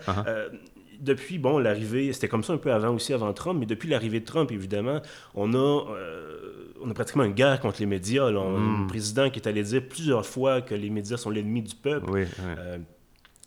Depuis, 0.99 1.37
bon, 1.37 1.59
l'arrivée, 1.59 2.11
c'était 2.13 2.27
comme 2.27 2.43
ça 2.43 2.53
un 2.53 2.57
peu 2.57 2.71
avant 2.71 2.93
aussi, 2.93 3.13
avant 3.13 3.31
Trump, 3.33 3.59
mais 3.59 3.65
depuis 3.65 3.89
l'arrivée 3.89 4.19
de 4.19 4.25
Trump, 4.25 4.51
évidemment, 4.51 5.01
on 5.35 5.53
a, 5.53 5.57
euh, 5.57 6.56
on 6.81 6.89
a 6.89 6.93
pratiquement 6.93 7.23
une 7.23 7.33
guerre 7.33 7.59
contre 7.59 7.79
les 7.79 7.85
médias. 7.85 8.29
Là. 8.29 8.41
Un 8.41 8.83
mm. 8.83 8.87
président 8.87 9.29
qui 9.29 9.39
est 9.39 9.47
allé 9.47 9.63
dire 9.63 9.81
plusieurs 9.87 10.25
fois 10.25 10.61
que 10.61 10.75
les 10.75 10.89
médias 10.89 11.17
sont 11.17 11.29
l'ennemi 11.29 11.61
du 11.61 11.75
peuple. 11.75 12.25
Euh, 12.39 12.77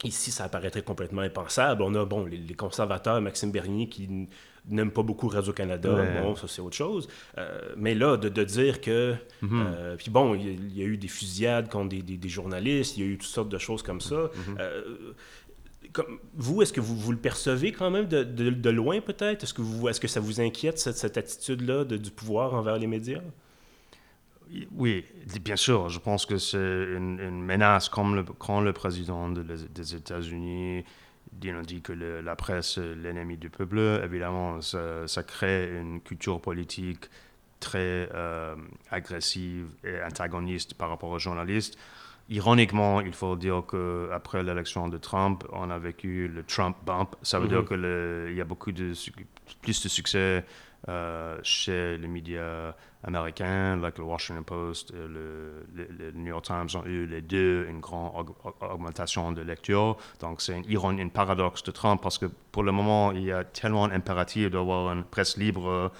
ici, 0.04 0.30
ça 0.30 0.44
apparaîtrait 0.44 0.82
complètement 0.82 1.22
impensable. 1.22 1.82
On 1.82 1.94
a, 1.94 2.04
bon, 2.04 2.24
les, 2.24 2.54
conservateurs, 2.54 3.20
Maxime 3.20 3.50
Bernier, 3.50 3.88
qui 3.88 4.28
n'aime 4.68 4.90
pas 4.90 5.02
beaucoup 5.02 5.28
Radio-Canada, 5.28 6.22
bon, 6.22 6.36
ça 6.36 6.46
c'est 6.46 6.60
autre 6.60 6.76
chose. 6.76 7.08
Euh, 7.38 7.60
mais 7.76 7.94
là, 7.94 8.16
de, 8.16 8.44
dire 8.44 8.80
que... 8.80 9.14
Mm-hmm. 9.42 9.96
puis 9.96 10.10
bon, 10.10 10.34
il 10.34 10.76
y, 10.76 10.82
a 10.82 10.84
eu 10.84 10.96
des 10.96 11.08
fusillades 11.08 11.70
contre 11.70 11.96
des, 11.96 12.28
journalistes, 12.28 12.96
il 12.96 13.04
y 13.04 13.06
a 13.06 13.10
eu 13.10 13.18
toutes 13.18 13.30
sortes 13.30 13.48
de 13.48 13.58
choses 13.58 13.82
comme 13.82 14.00
ça. 14.00 14.30
Vous, 16.34 16.62
est-ce 16.62 16.72
que 16.72 16.80
vous, 16.80 16.96
vous, 16.96 17.12
le 17.12 17.18
percevez 17.18 17.72
quand 17.72 17.90
même 17.90 18.06
de, 18.06 18.70
loin 18.70 19.00
peut-être? 19.00 19.42
Est-ce 19.44 20.00
que, 20.00 20.08
ça 20.08 20.20
vous 20.20 20.40
inquiète, 20.40 20.78
cette, 20.78 21.16
attitude-là 21.16 21.84
du 21.84 22.10
pouvoir 22.10 22.54
envers 22.54 22.78
les 22.78 22.86
médias? 22.86 23.22
Oui, 24.72 25.04
bien 25.42 25.56
sûr. 25.56 25.88
Je 25.88 25.98
pense 25.98 26.26
que 26.26 26.38
c'est 26.38 26.58
une, 26.58 27.42
menace 27.42 27.88
comme 27.88 28.24
quand 28.38 28.60
le 28.60 28.72
président 28.72 29.28
des 29.28 29.94
États-Unis 29.94 30.84
dit 31.32 31.80
que 31.82 31.92
la 31.92 32.36
presse 32.36 32.78
est 32.78 32.94
l'ennemi 32.96 33.36
du 33.36 33.50
peuple. 33.50 33.78
Évidemment, 34.04 34.60
ça, 34.60 35.22
crée 35.26 35.70
une 35.78 36.00
culture 36.00 36.40
politique 36.40 37.08
très 37.60 38.08
euh, 38.14 38.56
agressive 38.90 39.66
et 39.84 40.02
antagoniste 40.02 40.74
par 40.74 40.88
rapport 40.88 41.10
aux 41.10 41.18
journalistes. 41.18 41.78
Ironiquement, 42.30 43.00
il 43.00 43.12
faut 43.12 43.34
dire 43.34 43.64
qu'après 43.68 44.44
l'élection 44.44 44.86
de 44.86 44.98
Trump, 44.98 45.44
on 45.52 45.68
a 45.68 45.78
vécu 45.80 46.28
le 46.28 46.44
Trump 46.44 46.76
bump. 46.86 47.16
Ça 47.22 47.40
veut 47.40 47.48
dire 47.48 47.62
mhm. 47.62 47.66
qu'il 47.66 48.36
y 48.36 48.40
a 48.40 48.44
beaucoup 48.44 48.70
de, 48.70 48.92
plus 49.62 49.82
de 49.82 49.88
succès 49.88 50.44
euh, 50.88 51.38
chez 51.42 51.98
les 51.98 52.06
médias 52.06 52.72
américains, 53.02 53.76
like 53.76 53.98
le 53.98 54.04
Washington 54.04 54.44
Post 54.44 54.92
et 54.92 55.08
le, 55.08 55.66
le, 55.74 56.12
New 56.12 56.28
York 56.28 56.44
Times 56.44 56.68
ont 56.74 56.86
eu 56.86 57.04
les 57.06 57.20
deux 57.20 57.66
une 57.68 57.80
grande 57.80 58.28
augmentation 58.60 59.32
de 59.32 59.42
lecture. 59.42 59.96
Donc 60.20 60.40
c'est 60.40 60.56
une 60.56 60.70
ironie, 60.70 61.02
un 61.02 61.08
paradoxe 61.08 61.64
de 61.64 61.72
Trump 61.72 62.00
parce 62.00 62.16
que 62.16 62.26
pour 62.52 62.62
le 62.62 62.70
moment, 62.70 63.10
il 63.10 63.24
y 63.24 63.32
a 63.32 63.42
tellement 63.42 63.88
d'impératifs 63.88 64.50
d'avoir 64.50 64.92
une 64.92 65.02
presse 65.02 65.36
libre 65.36 65.90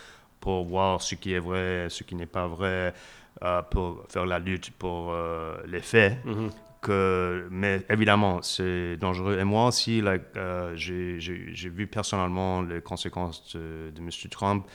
pour 0.40 0.64
voir 0.64 1.02
ce 1.02 1.14
qui 1.14 1.34
est 1.34 1.40
vrai, 1.40 1.88
ce 1.90 2.04
qui 2.04 2.14
n'est 2.14 2.26
pas 2.26 2.46
vrai. 2.46 2.94
Euh, 3.42 3.62
pour 3.62 4.04
faire 4.10 4.26
la 4.26 4.38
lutte 4.38 4.70
pour 4.72 5.12
euh, 5.12 5.56
les 5.66 5.80
faits. 5.80 6.22
Mhm. 6.26 6.50
Que, 6.82 7.48
mais 7.50 7.82
évidemment, 7.88 8.42
c'est 8.42 8.98
dangereux. 8.98 9.38
Et 9.38 9.44
moi 9.44 9.68
aussi, 9.68 10.02
euh, 10.36 10.72
j'ai 10.76 11.68
vu 11.70 11.86
personnellement 11.86 12.60
les 12.60 12.82
conséquences 12.82 13.56
de, 13.56 13.90
de 13.94 14.00
M. 14.00 14.10
Trump. 14.30 14.66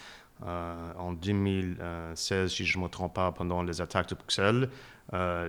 en 0.44 1.14
2016, 1.14 2.52
si 2.52 2.66
je 2.66 2.78
ne 2.80 2.84
me 2.84 2.90
trompe 2.90 3.14
pas, 3.14 3.32
pendant 3.32 3.62
les 3.62 3.82
attaques 3.82 4.10
de 4.10 4.16
Bruxelles, 4.16 4.70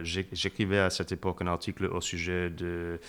j'écrivais 0.03 0.79
à 0.79 0.91
cette 0.91 1.13
époque 1.13 1.41
un 1.41 1.47
article 1.47 1.87
au 1.87 2.03
sujet 2.03 2.51
de 2.51 3.01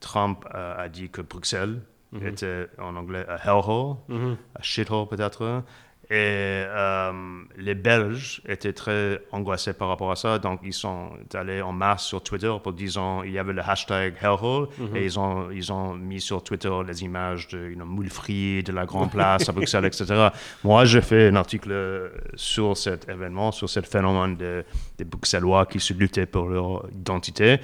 Trump 0.00 0.46
a 0.52 0.88
dit 0.88 1.10
que 1.10 1.20
Bruxelles 1.20 1.80
mhm. 2.12 2.26
était 2.26 2.66
en 2.78 2.96
anglais 2.96 3.26
a 3.28 3.36
hellhole, 3.44 3.96
mhm. 4.08 4.36
a 4.54 4.62
shithole 4.62 5.06
peut-être, 5.08 5.62
et 6.08 6.14
euh, 6.14 7.12
les 7.56 7.74
Belges 7.74 8.40
étaient 8.48 8.72
très 8.72 9.20
angoissés 9.32 9.72
par 9.72 9.88
rapport 9.88 10.12
à 10.12 10.16
ça, 10.16 10.38
donc 10.38 10.60
ils 10.62 10.72
sont 10.72 11.10
allés 11.34 11.60
en 11.60 11.72
masse 11.72 12.04
sur 12.04 12.22
Twitter 12.22 12.52
pour 12.62 12.72
disant 12.72 13.24
il 13.24 13.32
y 13.32 13.38
avait 13.38 13.52
le 13.52 13.62
hashtag 13.62 14.14
Hellhole 14.20 14.68
mhm. 14.78 14.96
et 14.96 15.04
ils 15.04 15.18
ont, 15.18 15.50
ils 15.50 15.72
ont 15.72 15.94
mis 15.94 16.20
sur 16.20 16.44
Twitter 16.44 16.70
les 16.86 17.02
images 17.02 17.48
de 17.48 17.70
you 17.70 17.74
know, 17.74 17.84
moules 17.84 18.10
frites, 18.10 18.68
de 18.68 18.72
la 18.72 18.86
Grande 18.86 19.10
Place 19.10 19.48
à 19.48 19.52
Bruxelles, 19.52 19.84
etc. 19.84 20.28
Moi, 20.62 20.84
j'ai 20.84 21.00
fait 21.00 21.28
un 21.28 21.36
article 21.36 22.12
sur 22.36 22.76
cet 22.76 23.08
événement, 23.08 23.50
sur 23.50 23.68
ce 23.68 23.80
phénomène 23.80 24.36
des 24.36 25.04
Bruxellois 25.04 25.66
qui 25.66 25.80
se 25.80 25.92
luttaient 25.92 26.26
pour 26.26 26.48
leur 26.48 26.86
identité. 26.92 27.58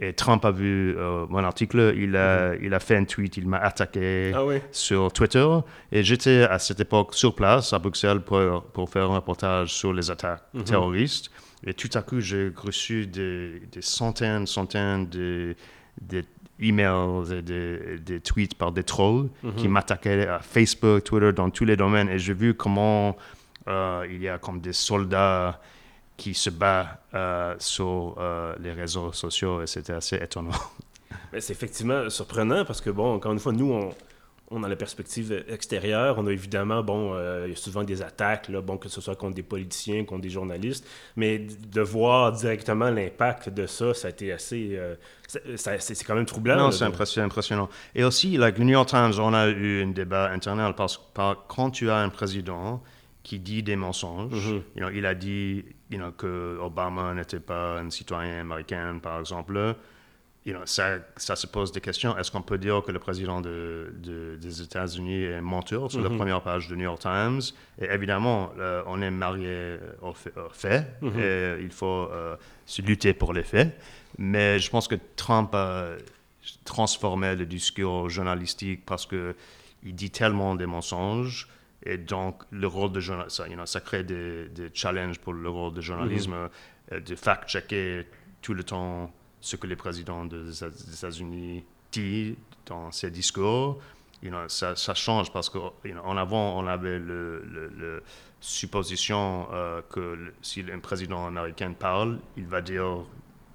Et 0.00 0.12
Trump 0.12 0.44
a 0.44 0.52
vu 0.52 0.96
euh, 0.96 1.26
mon 1.28 1.42
article, 1.42 1.92
il 1.96 2.16
a, 2.16 2.50
mhm. 2.50 2.58
il 2.62 2.74
a 2.74 2.78
fait 2.78 2.96
un 2.96 3.04
tweet, 3.04 3.36
il 3.36 3.48
m'a 3.48 3.58
attaqué 3.58 4.32
ah 4.32 4.44
sur 4.70 5.12
Twitter. 5.12 5.46
Et 5.90 6.04
j'étais 6.04 6.42
à 6.42 6.60
cette 6.60 6.78
époque 6.78 7.14
sur 7.14 7.34
place 7.34 7.72
à 7.72 7.80
Bruxelles 7.80 8.20
pour, 8.20 8.62
pour 8.62 8.88
faire 8.88 9.10
un 9.10 9.16
reportage 9.16 9.74
sur 9.74 9.92
les 9.92 10.10
attaques 10.10 10.44
mhm. 10.54 10.64
terroristes. 10.64 11.30
Et 11.66 11.74
tout 11.74 11.90
à 11.94 12.02
coup, 12.02 12.20
j'ai 12.20 12.52
reçu 12.54 13.08
des, 13.08 13.60
des, 13.72 13.82
centaines, 13.82 14.46
centaines 14.46 15.08
de, 15.08 15.56
de 16.00 16.22
emails 16.60 17.32
et 17.32 17.42
des, 17.42 18.20
tweets 18.20 18.54
par 18.54 18.70
des 18.70 18.84
trolls 18.84 19.28
mhm. 19.42 19.54
qui 19.56 19.66
m'attaquaient 19.66 20.28
à 20.28 20.38
Facebook, 20.38 21.02
Twitter, 21.02 21.32
dans 21.32 21.50
tous 21.50 21.64
les 21.64 21.76
domaines. 21.76 22.08
Et 22.08 22.20
j'ai 22.20 22.34
vu 22.34 22.54
comment 22.54 23.16
euh, 23.66 24.06
il 24.08 24.22
y 24.22 24.28
a 24.28 24.38
comme 24.38 24.60
des 24.60 24.72
soldats 24.72 25.60
qui 26.18 26.34
se 26.34 26.50
bat 26.50 27.00
euh, 27.14 27.54
sur 27.60 28.16
euh, 28.18 28.54
les 28.60 28.72
réseaux 28.72 29.12
sociaux 29.12 29.62
et 29.62 29.66
c'était 29.66 29.94
assez 29.94 30.16
étonnant. 30.16 30.50
c'est 31.38 31.52
effectivement 31.52 32.10
surprenant 32.10 32.64
parce 32.66 32.80
que, 32.82 32.90
bon, 32.90 33.14
encore 33.14 33.32
une 33.32 33.38
fois, 33.38 33.52
nous, 33.52 33.72
on, 33.72 33.90
on 34.50 34.64
a 34.64 34.68
la 34.68 34.74
perspective 34.74 35.44
extérieure. 35.48 36.16
On 36.18 36.26
a 36.26 36.32
évidemment, 36.32 36.82
bon, 36.82 37.14
euh, 37.14 37.44
il 37.46 37.50
y 37.50 37.52
a 37.52 37.56
souvent 37.56 37.84
des 37.84 38.02
attaques, 38.02 38.48
là, 38.48 38.60
bon, 38.60 38.78
que 38.78 38.88
ce 38.88 39.00
soit 39.00 39.14
contre 39.14 39.36
des 39.36 39.44
politiciens, 39.44 40.04
contre 40.04 40.22
des 40.22 40.30
journalistes, 40.30 40.84
mais 41.14 41.38
de 41.38 41.80
voir 41.80 42.32
directement 42.32 42.90
l'impact 42.90 43.50
de 43.50 43.66
ça, 43.68 43.94
ça 43.94 44.08
a 44.08 44.10
été 44.10 44.32
assez. 44.32 44.76
c'est 45.28 46.04
quand 46.04 46.16
même 46.16 46.26
troublant. 46.26 46.56
Non, 46.56 46.72
c'est 46.72 46.84
impressionnant, 46.84 47.26
impressionnant. 47.26 47.68
Et 47.94 48.02
aussi, 48.02 48.36
like, 48.36 48.58
le 48.58 48.64
New 48.64 48.72
York 48.72 48.88
Times, 48.88 49.12
on 49.20 49.34
a 49.34 49.46
eu 49.46 49.84
un 49.84 49.92
débat 49.92 50.30
internal 50.30 50.74
parce 50.74 50.96
que 50.96 51.02
quand 51.46 51.70
tu 51.70 51.90
as 51.90 51.98
un 51.98 52.08
président 52.08 52.82
qui 53.28 53.38
dit 53.38 53.62
des 53.62 53.76
mensonges. 53.76 54.54
Mm-hmm. 54.76 54.90
il 54.94 55.04
a 55.04 55.14
dit 55.14 55.62
you 55.90 55.98
know, 55.98 56.12
que 56.12 56.58
Obama 56.60 57.14
n'était 57.14 57.40
pas 57.40 57.78
un 57.78 57.90
citoyen 57.90 58.40
américain, 58.40 58.98
par 59.02 59.20
exemple. 59.20 59.76
You 60.44 60.54
know, 60.54 60.64
ça, 60.64 60.98
ça, 61.16 61.36
se 61.36 61.46
pose 61.46 61.72
des 61.72 61.80
questions. 61.80 62.16
Est-ce 62.16 62.30
qu'on 62.30 62.42
peut 62.42 62.56
dire 62.56 62.82
que 62.82 62.92
le 62.92 62.98
président 62.98 63.40
de, 63.40 63.92
des 64.40 64.62
États-Unis 64.62 65.24
est 65.24 65.40
menteur 65.40 65.90
sur 65.90 66.00
la 66.00 66.08
mm-hmm. 66.08 66.16
première 66.16 66.40
page 66.42 66.68
du 66.68 66.74
New 66.74 66.84
York 66.84 67.00
Times? 67.00 67.40
Et 67.80 67.86
évidemment, 67.86 68.52
euh, 68.58 68.82
on 68.86 69.02
est 69.02 69.10
marié 69.10 69.76
aux 70.00 70.14
faits 70.52 70.86
mm-hmm. 71.02 71.20
et 71.20 71.62
il 71.62 71.70
faut 71.70 72.08
euh, 72.10 72.36
se 72.64 72.80
lutter 72.80 73.12
pour 73.12 73.34
les 73.34 73.42
faits. 73.42 73.78
Mais 74.16 74.58
je 74.58 74.70
pense 74.70 74.88
que 74.88 74.94
Trump 75.16 75.54
a 75.54 75.88
transformé 76.64 77.34
le 77.34 77.44
discours 77.44 78.08
journalistique 78.08 78.86
parce 78.86 79.04
qu'il 79.04 79.34
dit 79.82 80.10
tellement 80.10 80.54
des 80.54 80.66
mensonges 80.66 81.48
et 81.82 81.96
donc, 81.96 82.42
le 82.50 82.66
rôle 82.66 82.92
de 82.92 83.00
journaliste, 83.00 83.36
ça, 83.36 83.48
you 83.48 83.54
know, 83.54 83.66
ça 83.66 83.80
crée 83.80 84.02
des, 84.02 84.48
des, 84.48 84.70
challenges 84.74 85.18
pour 85.18 85.32
le 85.32 85.48
rôle 85.48 85.74
de 85.74 85.80
journalisme, 85.80 86.32
mm-hmm. 86.32 86.94
euh, 86.94 87.00
de 87.00 87.14
fact-checker 87.14 88.06
tout 88.42 88.54
le 88.54 88.64
temps 88.64 89.12
ce 89.40 89.56
que 89.56 89.66
les 89.66 89.76
présidents 89.76 90.24
des 90.24 90.64
États-Unis 90.64 91.64
disent 91.92 92.36
dans 92.66 92.90
ses 92.90 93.10
discours. 93.10 93.78
You 94.22 94.30
know, 94.30 94.48
ça, 94.48 94.74
ça, 94.74 94.94
change 94.94 95.32
parce 95.32 95.48
qu'en 95.48 95.72
en 96.02 96.16
avant, 96.16 96.58
on 96.58 96.66
avait 96.66 96.98
le, 96.98 97.44
le, 97.44 98.02
supposition 98.40 99.48
euh, 99.52 99.80
que 99.90 100.32
si 100.42 100.64
un 100.72 100.78
président 100.80 101.26
américain 101.26 101.72
parle, 101.72 102.18
il 102.36 102.46
va 102.46 102.60
dire, 102.60 103.04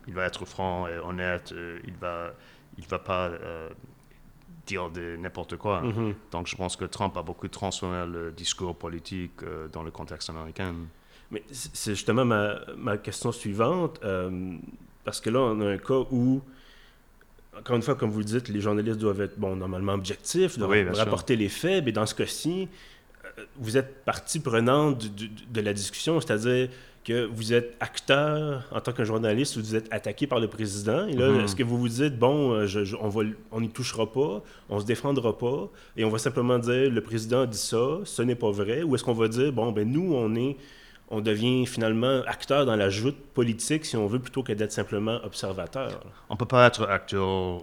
il 0.08 0.13
va 0.13 0.25
être 0.25 0.46
franc 0.46 0.88
et 0.88 0.98
honnête, 0.98 1.51
euh, 1.51 1.80
il 1.86 1.96
va, 1.96 2.34
il 2.77 2.86
va 2.86 3.00
pas 3.00 3.32
dire 4.65 4.89
de 4.89 5.15
n'importe 5.17 5.58
quoi. 5.58 5.82
Mhm. 5.82 6.15
Donc 6.32 6.48
je 6.48 6.55
pense 6.55 6.75
que 6.75 6.86
Trump 6.86 7.15
a 7.17 7.22
beaucoup 7.22 7.48
transformé 7.48 8.05
le 8.12 8.32
discours 8.32 8.75
politique 8.75 9.43
euh, 9.43 9.67
dans 9.67 9.84
le 9.84 9.91
contexte 9.91 10.29
américain. 10.29 10.74
Mais 11.32 11.43
c'est 11.51 11.96
justement 11.96 12.25
ma, 12.25 12.60
ma, 12.77 12.98
question 12.98 13.32
suivante, 13.32 14.00
euh, 14.03 14.55
parce 15.03 15.20
que 15.20 15.29
là, 15.29 15.39
on 15.39 15.62
a 15.62 15.65
un 15.65 15.77
cas 15.77 16.05
où, 16.12 16.41
encore 17.58 17.75
une 17.75 17.82
fois, 17.82 17.96
comme 17.96 18.12
vous 18.12 18.20
le 18.20 18.25
dites, 18.25 18.50
les 18.50 18.62
journalistes 18.62 19.00
doivent 19.00 19.22
être, 19.22 19.39
bon, 19.39 19.55
normalement 19.55 19.93
objectifs, 19.93 20.60
doivent 20.60 20.93
rapporter 20.93 21.36
les 21.36 21.50
faits, 21.50 21.84
mais 21.86 21.91
dans 21.91 22.05
ce 22.05 22.13
cas-ci, 22.13 22.67
euh, 23.25 23.46
vous 23.55 23.77
êtes 23.77 24.05
partie 24.05 24.39
prenante 24.39 25.08
de 25.08 25.62
la 25.62 25.74
discussion, 25.74 26.22
c'est-à-dire 26.22 26.70
que 27.03 27.25
vous 27.25 27.53
êtes 27.53 27.75
acteur 27.79 28.63
en 28.72 28.79
tant 28.79 28.93
que 28.93 29.03
journaliste, 29.03 29.57
vous 29.57 29.75
êtes 29.75 29.91
attaqué 29.93 30.27
par 30.27 30.39
le 30.39 30.48
président. 30.48 31.07
Et 31.07 31.13
là, 31.13 31.29
mhm. 31.29 31.41
est-ce 31.41 31.55
que 31.55 31.63
vous 31.63 31.77
vous 31.77 31.89
dites, 31.89 32.17
bon, 32.17 32.51
euh, 32.51 32.65
je, 32.65 32.95
on 33.51 33.62
n'y 33.62 33.69
touchera 33.69 34.12
pas, 34.12 34.41
on 34.69 34.79
se 34.79 34.86
défendra 34.86 35.38
pas, 35.38 35.69
et 35.98 36.05
on 36.05 36.10
va 36.10 36.17
simplement 36.17 36.57
dire, 36.60 36.89
le 36.89 37.01
président 37.01 37.45
dit 37.45 37.57
ça, 37.57 38.00
ce 38.05 38.22
n'est 38.22 38.36
pas 38.36 38.51
vrai, 38.51 38.83
ou 38.83 38.95
est-ce 38.95 39.03
qu'on 39.03 39.13
va 39.13 39.27
dire, 39.27 39.51
bon, 39.51 39.72
ben 39.72 39.89
nous, 39.89 40.13
on 40.13 40.33
est, 40.36 40.57
on 41.10 41.19
devient 41.19 41.65
finalement 41.65 42.22
acteur 42.25 42.65
dans 42.65 42.75
la 42.75 42.89
joute 42.89 43.17
politique, 43.33 43.86
si 43.86 43.98
on 43.98 44.07
veut, 44.07 44.19
plutôt 44.19 44.41
que 44.41 44.53
d'être 44.53 44.72
simplement 44.72 45.19
observateur? 45.24 46.00
On 46.29 46.38
peut 46.38 46.45
pas 46.45 46.67
être 46.67 46.88
acteur 46.88 47.62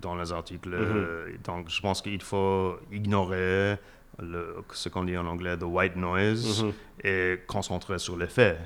dans 0.00 0.14
les 0.14 0.32
articles. 0.32 0.70
Mhm. 0.70 1.38
Donc, 1.44 1.68
je 1.68 1.80
pense 1.80 2.00
qu'il 2.00 2.22
faut 2.22 2.76
ignorer 2.92 3.76
le, 4.18 4.56
ce 4.72 4.88
qu'on 4.88 5.04
dit 5.04 5.16
en 5.16 5.26
anglais, 5.26 5.56
the 5.56 5.64
white 5.64 5.96
noise, 5.96 6.64
mhm. 6.64 6.72
et 7.04 7.40
concentrer 7.46 7.98
sur 7.98 8.16
les 8.16 8.26
faits. 8.26 8.58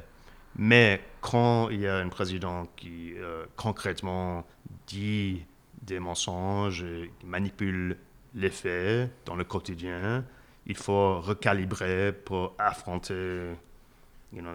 Mais 0.56 1.00
quand 1.20 1.68
il 1.70 1.80
y 1.80 1.86
a 1.86 1.96
un 1.96 2.08
président 2.08 2.66
qui 2.76 3.14
euh, 3.16 3.44
concrètement 3.56 4.46
dit 4.86 5.44
des 5.82 5.98
mensonges, 5.98 6.82
et 6.82 7.10
manipule 7.24 7.96
les 8.34 8.50
faits 8.50 9.10
dans 9.24 9.36
le 9.36 9.44
quotidien, 9.44 10.24
il 10.66 10.76
faut 10.76 11.20
recalibrer 11.20 12.12
pour 12.12 12.54
affronter 12.58 13.54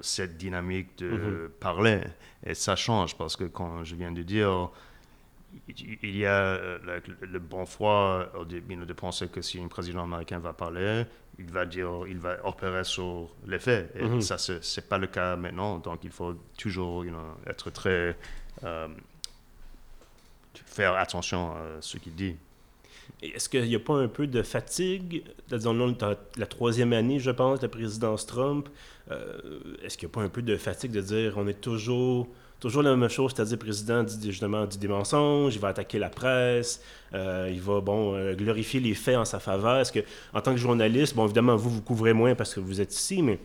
cette 0.02 0.38
dynamique 0.38 0.98
de 0.98 1.10
mm-hmm. 1.10 1.50
parler. 1.60 2.02
Et 2.46 2.54
ça 2.54 2.76
change 2.76 3.18
parce 3.18 3.36
que, 3.36 3.46
quand 3.46 3.84
je 3.84 3.96
viens 3.96 4.12
de 4.12 4.22
dire, 4.22 4.70
il 5.68 6.18
y 6.18 6.26
a 6.26 6.42
euh, 6.42 7.00
le, 7.22 7.40
bon 7.40 7.66
foi 7.66 8.32
de 8.48 8.94
penser 8.94 9.28
que 9.28 9.42
si 9.42 9.60
un 9.60 9.68
président 9.68 10.04
américain 10.04 10.40
va 10.40 10.54
parler, 10.54 11.06
il 11.40 11.52
va 11.52 11.66
dire, 11.66 11.90
il 12.08 12.18
va 12.18 12.38
opérer 12.46 12.84
sur 12.84 13.30
les 13.48 13.60
faits. 13.60 13.92
Et 13.96 14.04
mhm. 14.04 14.22
ça, 14.22 14.38
ce 14.38 14.54
n'est 14.54 14.88
pas 14.88 14.98
le 14.98 15.08
cas 15.08 15.36
maintenant. 15.36 15.80
Donc, 15.80 16.04
il 16.04 16.12
faut 16.12 16.36
toujours 16.58 17.06
être 17.46 17.70
très. 17.70 18.18
Euh, 18.64 18.88
faire 20.66 20.96
attention 20.96 21.52
à 21.52 21.82
ce 21.82 21.98
qu'il 21.98 22.16
dit. 22.16 22.36
Est-ce 23.22 23.50
qu'il 23.50 23.64
n'y 23.64 23.76
a 23.76 23.80
pas 23.80 23.96
un 23.96 24.08
peu 24.08 24.28
de 24.28 24.42
fatigue, 24.42 25.24
disons 25.50 25.96
la 26.38 26.46
troisième 26.46 26.94
année, 26.94 27.20
je 27.20 27.32
pense, 27.32 27.60
de 27.60 27.66
la 27.66 27.70
présidence 27.70 28.26
Trump, 28.26 28.70
euh, 29.12 29.78
est-ce 29.84 29.98
qu'il 29.98 30.08
n'y 30.08 30.12
a 30.12 30.16
pas 30.16 30.22
un 30.22 30.30
peu 30.30 30.42
de 30.42 30.58
fatigue 30.58 30.92
de 30.92 31.02
dire 31.02 31.34
on 31.38 31.48
est 31.48 31.62
toujours 31.62 32.28
toujours 32.60 32.82
la 32.82 32.96
même 32.96 33.10
chose, 33.10 33.34
c'est-à-dire 33.36 33.54
le 33.54 33.66
président 33.66 34.04
dit 34.04 34.32
justement 34.32 34.66
dit 34.66 34.78
des 34.78 34.88
mensonges, 34.88 35.56
il 35.56 35.62
va 35.62 35.70
attaquer 35.70 36.00
la 36.00 36.10
presse, 36.10 36.82
euh, 37.14 37.50
il 37.52 37.62
va 37.62 37.82
bon 37.82 38.16
euh, 38.16 38.34
glorifier 38.34 38.80
les 38.80 38.94
faits 38.94 39.18
en 39.18 39.26
sa 39.26 39.40
faveur. 39.40 39.78
Est-ce 39.78 39.92
que 39.92 40.00
en 40.34 40.42
tant 40.42 40.52
que 40.52 40.60
journaliste, 40.60 41.16
bon 41.16 41.26
évidemment 41.26 41.56
vous 41.56 41.70
vous 41.70 41.82
couvrez 41.82 42.14
moins 42.14 42.36
parce 42.36 42.54
que 42.54 42.60
vous 42.60 42.82
êtes 42.82 42.94
ici, 42.96 43.22
mais 43.22 43.40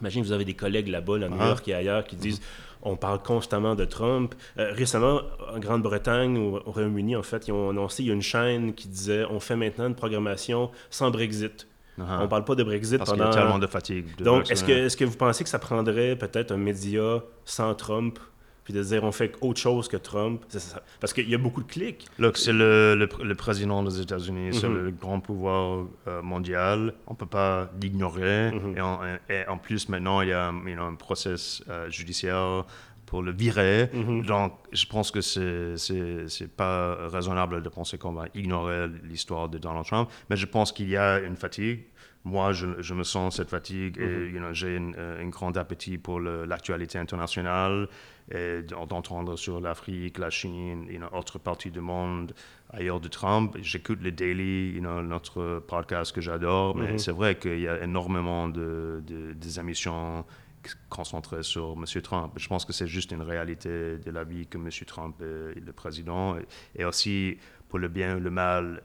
imagine 0.00 0.22
vous 0.22 0.32
avez 0.32 0.44
des 0.44 0.54
collègues 0.54 0.88
là-bas, 0.88 1.16
à 1.16 1.28
New 1.28 1.36
ah. 1.40 1.48
York 1.48 1.68
et 1.68 1.74
ailleurs, 1.74 2.04
qui 2.04 2.16
disent 2.16 2.40
on 2.86 2.96
parle 2.96 3.22
constamment 3.22 3.74
de 3.74 3.86
Trump. 3.86 4.34
Euh, 4.58 4.72
récemment, 4.72 5.22
en 5.52 5.58
Grande-Bretagne, 5.58 6.36
au, 6.36 6.60
au 6.66 6.70
Royaume-Uni, 6.70 7.16
en 7.16 7.22
fait, 7.22 7.48
ils 7.48 7.52
ont 7.52 7.70
annoncé, 7.70 8.02
il 8.02 8.08
y 8.08 8.10
a 8.10 8.14
une 8.14 8.22
chaîne 8.22 8.74
qui 8.74 8.88
disait 8.88 9.24
on 9.30 9.40
fait 9.40 9.56
maintenant 9.56 9.86
une 9.86 9.94
programmation 9.94 10.70
sans 10.90 11.10
Brexit. 11.10 11.66
Uh-huh. 11.98 12.04
On 12.18 12.22
ne 12.22 12.26
parle 12.26 12.44
pas 12.44 12.54
de 12.56 12.64
Brexit 12.64 12.98
Parce 12.98 13.10
pendant... 13.10 13.24
qu'il 13.24 13.34
y 13.34 13.38
a 13.38 13.40
tellement 13.42 13.58
de 13.58 13.66
fatigue. 13.66 14.06
Donc, 14.20 14.50
est-ce 14.50 14.64
que, 14.64 14.72
est 14.72 14.96
que 14.98 15.04
vous 15.04 15.16
pensez 15.16 15.44
que 15.44 15.50
ça 15.50 15.58
prendrait 15.58 16.16
peut-être 16.16 16.52
un 16.52 16.56
média 16.56 17.22
sans 17.44 17.74
Trump 17.74 18.18
puis 18.64 18.72
de 18.72 18.82
dire 18.82 19.04
on 19.04 19.12
fait 19.12 19.34
autre 19.42 19.60
chose 19.60 19.88
que 19.88 19.96
Trump. 19.96 20.42
Parce 21.00 21.12
qu'il 21.12 21.28
y 21.28 21.34
a 21.34 21.38
beaucoup 21.38 21.62
de 21.62 21.70
clics. 21.70 22.06
Look, 22.18 22.38
c'est 22.38 22.52
le, 22.52 22.94
le, 22.94 23.34
président 23.34 23.82
des 23.82 24.00
États-Unis, 24.00 24.54
c'est 24.54 24.66
mm-hmm. 24.66 24.84
le 24.84 24.90
grand 24.90 25.20
pouvoir 25.20 25.86
euh, 26.08 26.22
mondial. 26.22 26.94
On 27.06 27.12
ne 27.12 27.16
peut 27.16 27.26
pas 27.26 27.70
l'ignorer. 27.80 28.50
Mm-hmm. 28.50 29.18
et, 29.28 29.48
en, 29.48 29.58
plus, 29.58 29.88
maintenant, 29.88 30.22
il 30.22 30.28
y 30.28 30.32
a 30.32 30.48
un 30.48 30.94
process 30.94 31.62
euh, 31.68 31.90
judiciaire 31.90 32.64
pour 33.06 33.22
le 33.22 33.32
virer. 33.32 33.90
Mm-hmm. 33.94 34.26
Donc, 34.26 34.54
je 34.72 34.86
pense 34.86 35.10
que 35.10 35.20
c'est 35.20 35.74
n'est 36.40 36.48
pas 36.48 37.08
raisonnable 37.08 37.62
de 37.62 37.68
penser 37.68 37.98
qu'on 37.98 38.12
va 38.12 38.26
ignorer 38.34 38.88
l'histoire 39.04 39.48
de 39.48 39.58
Donald 39.58 39.84
Trump. 39.84 40.08
Mais 40.30 40.36
je 40.36 40.46
pense 40.46 40.72
qu'il 40.72 40.88
y 40.88 40.96
a 40.96 41.20
une 41.20 41.36
fatigue 41.36 41.84
moi, 42.24 42.52
je, 42.52 42.80
je, 42.80 42.94
me 42.94 43.04
sens 43.04 43.36
cette 43.36 43.50
fatigue 43.50 43.98
et 43.98 44.32
mm-hmm. 44.32 44.52
j'ai 44.54 44.78
euh, 44.96 45.22
un 45.22 45.28
grand 45.28 45.56
appétit 45.58 45.98
pour 45.98 46.20
l'actualité 46.20 46.98
internationale 46.98 47.88
et 48.30 48.62
d'entendre 48.62 49.36
sur 49.36 49.60
l'Afrique, 49.60 50.16
la 50.16 50.30
Chine, 50.30 50.86
une 50.88 51.04
autre 51.04 51.38
partie 51.38 51.70
du 51.70 51.80
monde 51.80 52.34
ailleurs 52.70 53.00
de 53.00 53.08
Trump. 53.08 53.54
J'écoute 53.60 53.98
les 54.02 54.10
daily, 54.10 54.80
notre 54.80 55.58
podcast 55.60 56.14
que 56.14 56.22
j'adore, 56.22 56.74
mais 56.74 56.94
mm-hmm. 56.94 56.98
c'est 56.98 57.12
vrai 57.12 57.38
qu'il 57.38 57.60
y 57.60 57.68
a 57.68 57.84
énormément 57.84 58.48
de, 58.48 59.02
des 59.06 59.60
émissions 59.60 60.24
concentrées 60.88 61.42
sur 61.42 61.74
M. 61.76 61.84
Trump. 62.00 62.32
Je 62.36 62.48
pense 62.48 62.64
que 62.64 62.72
c'est 62.72 62.86
juste 62.86 63.12
une 63.12 63.20
réalité 63.20 63.98
de 63.98 64.10
la 64.10 64.24
vie 64.24 64.46
que 64.46 64.56
M. 64.56 64.70
Trump 64.86 65.20
est, 65.20 65.60
le 65.60 65.72
président. 65.72 66.38
Et, 66.38 66.46
et, 66.76 66.84
aussi, 66.86 67.36
pour 67.68 67.78
le 67.78 67.88
bien 67.88 68.16
ou 68.16 68.20
le 68.20 68.30
mal, 68.30 68.82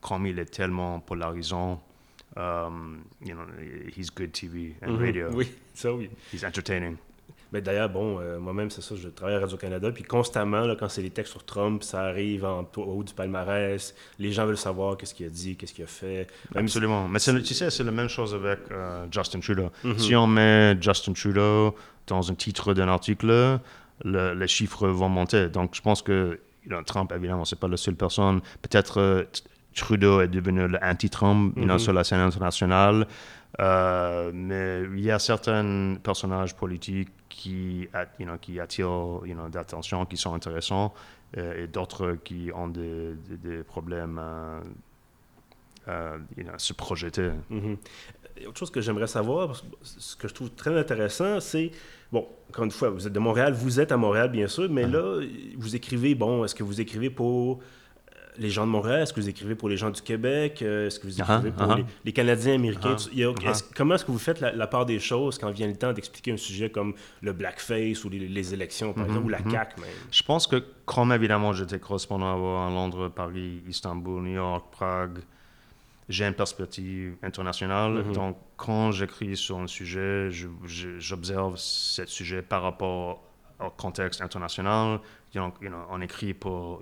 comme 0.00 0.26
il 0.26 0.38
est 0.38 0.46
tellement 0.46 1.00
polarisant, 1.00 1.82
Um, 2.36 3.04
you 3.24 3.34
know, 3.34 3.46
he's 3.88 4.10
good 4.10 4.32
TV 4.32 4.74
and 4.82 4.92
mhm. 4.92 5.00
radio. 5.00 5.30
Oui, 5.32 5.48
ça 5.74 5.92
oui. 5.92 6.10
He's 6.32 6.44
entertaining. 6.44 6.98
Mais 7.52 7.60
d'ailleurs, 7.60 7.88
bon, 7.88 8.18
euh, 8.20 8.38
moi-même, 8.38 8.70
c'est 8.70 8.82
ça, 8.82 8.96
je 8.96 9.08
travaille 9.08 9.36
à 9.36 9.40
Radio-Canada, 9.40 9.90
puis 9.92 10.02
constamment, 10.02 10.62
là, 10.62 10.76
quand 10.78 10.88
c'est 10.88 11.00
les 11.00 11.10
textes 11.10 11.32
sur 11.32 11.44
Trump, 11.44 11.82
ça 11.82 12.02
arrive 12.02 12.44
en 12.44 12.68
haut 12.76 13.04
du 13.04 13.14
palmarès, 13.14 13.94
les 14.18 14.32
gens 14.32 14.46
veulent 14.46 14.58
savoir 14.58 14.96
qu'est-ce 14.96 15.14
qu'il 15.14 15.26
a 15.26 15.30
dit, 15.30 15.56
qu'est-ce 15.56 15.72
qu'il 15.72 15.84
a 15.84 15.86
fait. 15.86 16.26
Absolument. 16.54 17.08
Mais 17.08 17.20
tu 17.20 17.54
sais, 17.54 17.70
c'est 17.70 17.84
la 17.84 17.92
même 17.92 18.08
chose 18.08 18.34
avec 18.34 18.58
euh, 18.72 19.06
Justin 19.10 19.40
Trudeau. 19.40 19.70
Mhm. 19.84 19.98
Si 19.98 20.16
on 20.16 20.26
met 20.26 20.76
Justin 20.80 21.12
Trudeau 21.12 21.74
dans 22.08 22.30
un 22.30 22.34
titre 22.34 22.74
d'un 22.74 22.88
article, 22.88 23.60
les 24.04 24.48
chiffres 24.48 24.88
vont 24.88 25.08
monter. 25.08 25.48
Donc, 25.48 25.74
je 25.74 25.80
pense 25.80 26.02
que 26.02 26.38
Trump, 26.84 27.12
évidemment, 27.14 27.44
c'est 27.44 27.58
pas 27.58 27.68
la 27.68 27.76
seule 27.76 27.94
personne. 27.94 28.40
Peut-être 28.62 29.00
euh, 29.00 29.24
Trudeau 29.76 30.20
est 30.20 30.28
devenu 30.28 30.66
l'anti-Trump 30.66 31.56
mm 31.56 31.78
sur 31.78 31.92
la 31.92 32.02
scène 32.02 32.20
internationale. 32.20 33.06
Euh, 33.60 34.30
mais 34.34 34.82
il 34.82 35.00
y 35.00 35.10
a 35.10 35.18
certains 35.18 35.96
personnages 36.02 36.54
politiques 36.54 37.08
qui, 37.28 37.88
you 38.18 38.26
know, 38.26 38.36
qui 38.40 38.60
attirent 38.60 39.20
you 39.24 39.34
know, 39.34 39.48
d'attention, 39.48 40.04
qui 40.04 40.16
sont 40.16 40.34
intéressants, 40.34 40.92
euh, 41.36 41.64
et 41.64 41.66
d'autres 41.66 42.18
qui 42.22 42.50
ont 42.54 42.68
des, 42.68 43.14
des, 43.42 43.62
problèmes 43.62 44.18
à, 45.86 46.18
se 46.58 46.72
projeter. 46.72 47.30
Mhm. 47.48 47.76
Autre 48.46 48.58
chose 48.58 48.70
que 48.70 48.82
j'aimerais 48.82 49.06
savoir, 49.06 49.62
ce 49.82 50.16
que 50.16 50.28
je 50.28 50.34
trouve 50.34 50.50
très 50.50 50.78
intéressant, 50.78 51.40
c'est, 51.40 51.70
bon, 52.12 52.28
encore 52.50 52.64
une 52.64 52.70
fois, 52.70 52.90
vous 52.90 53.06
êtes 53.06 53.12
de 53.12 53.18
Montréal, 53.18 53.54
vous 53.54 53.80
êtes 53.80 53.92
à 53.92 53.96
Montréal, 53.96 54.30
bien 54.30 54.48
sûr, 54.48 54.68
mais 54.68 54.86
là, 54.86 55.20
vous 55.56 55.74
écrivez, 55.74 56.14
bon, 56.14 56.44
est-ce 56.44 56.54
que 56.54 56.62
vous 56.64 56.82
écrivez 56.82 57.08
pour 57.08 57.60
les 58.38 58.50
gens 58.50 58.66
de 58.66 58.70
Montréal? 58.70 59.02
Est-ce 59.02 59.12
que 59.12 59.20
vous 59.20 59.28
écrivez 59.28 59.54
pour 59.54 59.68
les 59.68 59.76
gens 59.76 59.90
du 59.90 60.00
Québec? 60.02 60.60
Euh, 60.62 60.86
est-ce 60.86 61.00
que 61.00 61.06
vous 61.06 61.20
écrivez 61.20 61.50
uh-huh, 61.50 61.52
pour 61.52 61.66
uh-huh. 61.66 61.84
les, 62.04 62.12
Canadiens 62.12 62.54
américains? 62.54 62.96
Uh-huh. 62.96 63.64
comment 63.74 63.94
est-ce 63.94 64.04
que 64.04 64.12
vous 64.12 64.18
faites 64.18 64.40
la, 64.40 64.66
part 64.66 64.86
des 64.86 64.98
choses 64.98 65.38
quand 65.38 65.50
vient 65.50 65.66
le 65.66 65.76
temps 65.76 65.92
d'expliquer 65.92 66.32
un 66.32 66.36
sujet 66.36 66.70
comme 66.70 66.94
le 67.22 67.32
blackface 67.32 68.04
ou 68.04 68.08
les, 68.08 68.54
élections, 68.54 68.92
par 68.92 69.06
exemple, 69.06 69.26
ou 69.26 69.28
la 69.28 69.38
CAQ 69.38 69.80
même? 69.80 69.90
Je 70.10 70.22
pense 70.22 70.46
que, 70.46 70.62
comme 70.84 71.12
évidemment 71.12 71.52
j'étais 71.52 71.78
correspondant 71.78 72.66
à 72.66 72.70
Londres, 72.70 73.08
Paris, 73.08 73.62
Istanbul, 73.68 74.22
New 74.22 74.34
York, 74.34 74.66
Prague, 74.70 75.18
j'ai 76.08 76.24
une 76.24 76.34
perspective 76.34 77.16
internationale. 77.22 78.04
Donc, 78.12 78.36
quand 78.56 78.92
j'écris 78.92 79.36
sur 79.36 79.58
un 79.58 79.66
sujet, 79.66 80.30
j'observe 80.98 81.54
ce 81.56 82.06
sujet 82.06 82.42
par 82.42 82.62
rapport 82.62 83.22
au 83.60 83.70
contexte 83.70 84.20
international. 84.20 85.00
on 85.34 86.00
écrit 86.00 86.34
pour 86.34 86.80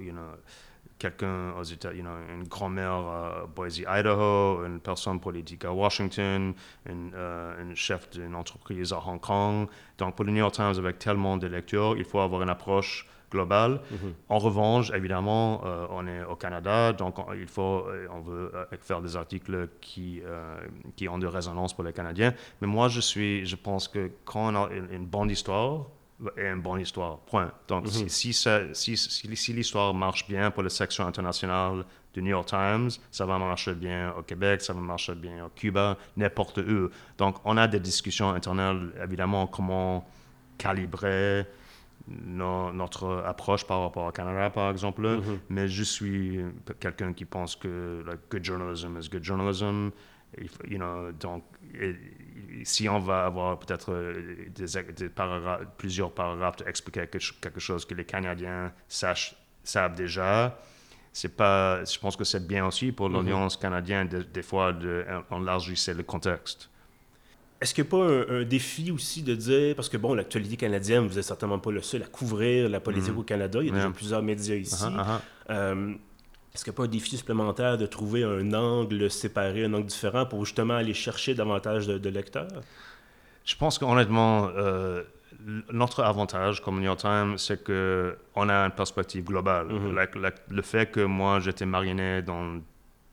quelqu'un 1.05 1.53
aux 1.59 1.64
États, 1.64 1.93
you 1.93 2.03
know, 2.03 2.17
une 2.35 2.49
grand-mère 2.49 2.93
à 2.93 3.47
Boise, 3.55 3.79
Idaho, 3.79 4.64
une 4.64 4.81
personne 4.81 5.21
politique 5.21 5.64
à 5.64 5.73
Washington, 5.73 6.55
une, 6.88 7.12
euh, 7.14 7.75
chef 7.75 8.09
d'une 8.11 8.35
entreprise 8.35 8.93
à 8.93 9.01
Hong 9.07 9.21
Kong. 9.21 9.69
Donc 9.99 10.17
pour 10.17 10.25
le 10.25 10.33
New 10.33 10.38
York 10.38 10.55
Times, 10.55 10.75
avec 10.79 10.99
tellement 10.99 11.37
de 11.37 11.47
lectures, 11.47 11.95
il 11.99 12.05
faut 12.05 12.21
avoir 12.21 12.43
une 12.43 12.49
approche 12.49 13.07
globale. 13.31 13.81
Mm-hmm. 13.93 14.12
En 14.31 14.38
revanche, 14.38 14.93
évidemment, 14.93 15.61
euh, 15.64 15.87
on 15.90 16.07
est 16.07 16.25
au 16.25 16.37
Canada, 16.37 16.93
donc 16.93 17.19
on, 17.19 17.33
il 17.35 17.49
faut, 17.49 17.87
euh, 17.87 18.07
on 18.11 18.21
veut 18.21 18.53
faire 18.81 19.03
des 19.03 19.17
articles 19.17 19.69
qui, 19.81 20.23
qui 20.97 21.09
ont 21.09 21.19
de 21.19 21.27
résonance 21.27 21.75
pour 21.75 21.85
les 21.85 21.93
Canadiens. 21.93 22.33
Mais 22.61 22.67
moi, 22.67 22.88
je 22.88 23.01
suis, 23.01 23.45
je 23.45 23.57
pense 23.57 23.88
que 23.88 24.11
quand 24.25 24.55
on 24.55 24.57
a 24.57 24.71
une, 24.90 25.05
bonne 25.05 25.31
histoire, 25.31 25.87
est 26.37 26.53
une 26.53 26.61
bonne 26.61 26.81
histoire. 26.81 27.18
Point. 27.20 27.53
Donc, 27.68 27.88
si, 27.88 28.33
si, 28.33 28.33
si, 28.72 28.96
si 28.96 29.53
l'histoire 29.53 29.92
marche 29.94 30.27
bien 30.29 30.50
pour 30.50 30.62
la 30.62 30.70
section 30.70 31.07
internationale 31.07 31.85
du 32.12 32.22
New 32.22 32.31
York 32.31 32.46
Times, 32.46 32.90
ça 33.11 33.27
va 33.27 33.38
marcher 33.38 33.74
bien 33.74 34.12
au 34.16 34.22
Québec, 34.22 34.62
ça 34.62 34.72
va 34.72 34.81
marcher 34.81 35.14
bien 35.14 35.46
au 35.46 35.48
Cuba, 35.48 35.98
n'importe 36.16 36.59
où. 36.59 36.88
Donc, 37.18 37.37
on 37.44 37.57
a 37.57 37.66
des 37.66 37.81
discussions 37.81 38.31
internales, 38.31 38.92
évidemment, 39.03 39.46
comment 39.46 40.09
calibrer 40.57 41.46
notre 42.07 43.24
approche 43.27 43.66
par 43.66 43.83
rapport 43.83 44.07
au 44.07 44.12
Canada, 44.12 44.50
par 44.50 44.70
exemple. 44.70 45.03
Mm-hmm. 45.03 45.38
Mais 45.48 45.68
je 45.68 45.83
suis 45.83 46.40
quelqu'un 46.79 47.12
qui 47.12 47.24
pense 47.24 47.57
que 47.57 48.05
like, 48.07 48.20
good 48.31 48.44
journalism 48.44 48.96
is 48.98 49.09
good 49.09 49.24
journalism. 49.24 49.90
You 50.68 50.79
know, 50.79 51.12
donc, 51.12 51.44
si 52.64 52.88
on 52.88 52.99
va 52.99 53.25
avoir 53.25 53.59
peut-être 53.59 53.93
euh, 53.93 54.49
des, 54.55 55.11
plusieurs 55.77 56.12
paragraphes 56.12 56.57
pour 56.57 56.69
expliquer 56.69 57.07
quelque, 57.07 57.61
chose 57.61 57.85
que 57.85 57.95
les 57.95 58.05
Canadiens 58.05 58.73
sachent, 58.88 59.35
savent 59.62 59.95
déjà, 59.95 60.59
c'est 61.12 61.37
pas, 61.37 61.85
je 61.85 61.99
pense 61.99 62.17
que 62.17 62.25
c'est 62.25 62.47
bien 62.47 62.67
aussi 62.67 62.93
pour 62.93 63.09
l'audience 63.09 63.57
canadienne 63.57 64.09
des 64.09 64.43
fois 64.43 64.73
d'élargir 64.73 65.95
le 65.97 66.03
contexte. 66.03 66.69
Est-ce 67.61 67.73
qu'il 67.73 67.85
n'y 67.85 67.88
a 67.88 67.90
pas 67.93 68.35
un, 68.35 68.43
défi 68.43 68.90
aussi 68.90 69.23
de 69.23 69.35
dire, 69.35 69.77
parce 69.77 69.88
que 69.88 69.97
bon, 69.97 70.12
l'actualité 70.12 70.57
canadienne, 70.57 71.07
vous 71.07 71.14
n'êtes 71.14 71.25
certainement 71.25 71.61
pas 71.61 71.71
le 71.71 71.81
seul 71.81 72.03
à 72.03 72.07
couvrir 72.07 72.69
la 72.69 72.81
politique 72.81 73.14
mm. 73.14 73.19
au 73.19 73.23
Canada, 73.23 73.61
il 73.62 73.69
y 73.69 73.71
a 73.71 73.75
déjà 73.75 73.90
plusieurs 73.90 74.23
médias 74.23 74.57
ici. 74.57 74.85
Uh-huh, 74.85 74.99
uh-huh. 74.99 75.21
Euh, 75.51 75.95
est-ce 76.55 76.62
qu'il 76.62 76.71
n'y 76.71 76.77
a 76.77 76.79
pas 76.79 76.85
un 76.85 76.88
défi 76.88 77.17
supplémentaire 77.17 77.77
de 77.77 77.87
trouver 77.87 78.23
un 78.23 78.53
angle 78.55 79.11
séparé, 79.11 79.64
un 79.64 79.75
angle 79.75 79.87
différent 79.87 80.25
pour 80.25 80.45
justement 80.45 80.75
aller 80.75 80.95
chercher 80.95 81.35
davantage 81.35 81.88
de, 81.88 82.09
lecteurs? 82.09 82.62
Je 83.45 83.57
pense 83.57 83.77
qu'honnêtement, 83.77 84.51
euh, 84.57 85.03
notre 85.73 86.05
avantage 86.05 86.62
comme 86.62 86.77
New 86.77 86.85
York 86.85 87.01
Times, 87.01 87.38
c'est 87.38 87.64
qu'on 87.64 88.49
a 88.49 88.55
une 88.55 88.71
perspective 88.71 89.25
globale. 89.25 89.67
Mm-hmm. 89.67 90.33
le 90.51 90.62
fait 90.62 90.90
que 90.93 91.01
moi, 91.01 91.40
j'étais 91.40 91.67
mariné 91.67 92.23
dans 92.23 92.61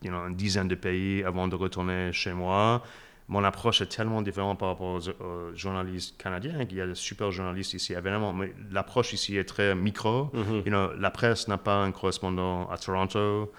une 0.03 0.35
dizaine 0.35 0.67
de 0.67 0.75
pays 0.75 1.23
avant 1.23 1.47
de 1.47 1.55
retourner 1.55 2.13
chez 2.13 2.33
moi, 2.33 2.83
mon 3.27 3.43
approche 3.43 3.81
est 3.81 3.87
tellement 3.87 4.21
différente 4.21 4.59
par 4.59 4.69
rapport 4.69 4.95
aux, 4.95 5.55
journalistes 5.55 6.21
canadiens 6.21 6.65
qu'il 6.65 6.77
y 6.77 6.81
a 6.81 6.87
de 6.87 6.93
super 6.93 7.31
journalistes 7.31 7.73
ici, 7.73 7.93
évidemment. 7.93 8.33
Mais 8.33 8.53
l'approche 8.71 9.13
ici 9.13 9.37
est 9.37 9.45
très 9.45 9.73
micro. 9.75 10.29
Mm-hmm. 10.33 10.57
you 10.65 10.69
know, 10.69 10.93
la 10.93 11.11
presse 11.11 11.47
n'a 11.47 11.57
pas 11.57 11.75
un 11.75 11.91
correspondant 11.91 12.69
à 12.69 12.77
Toronto. 12.77 13.51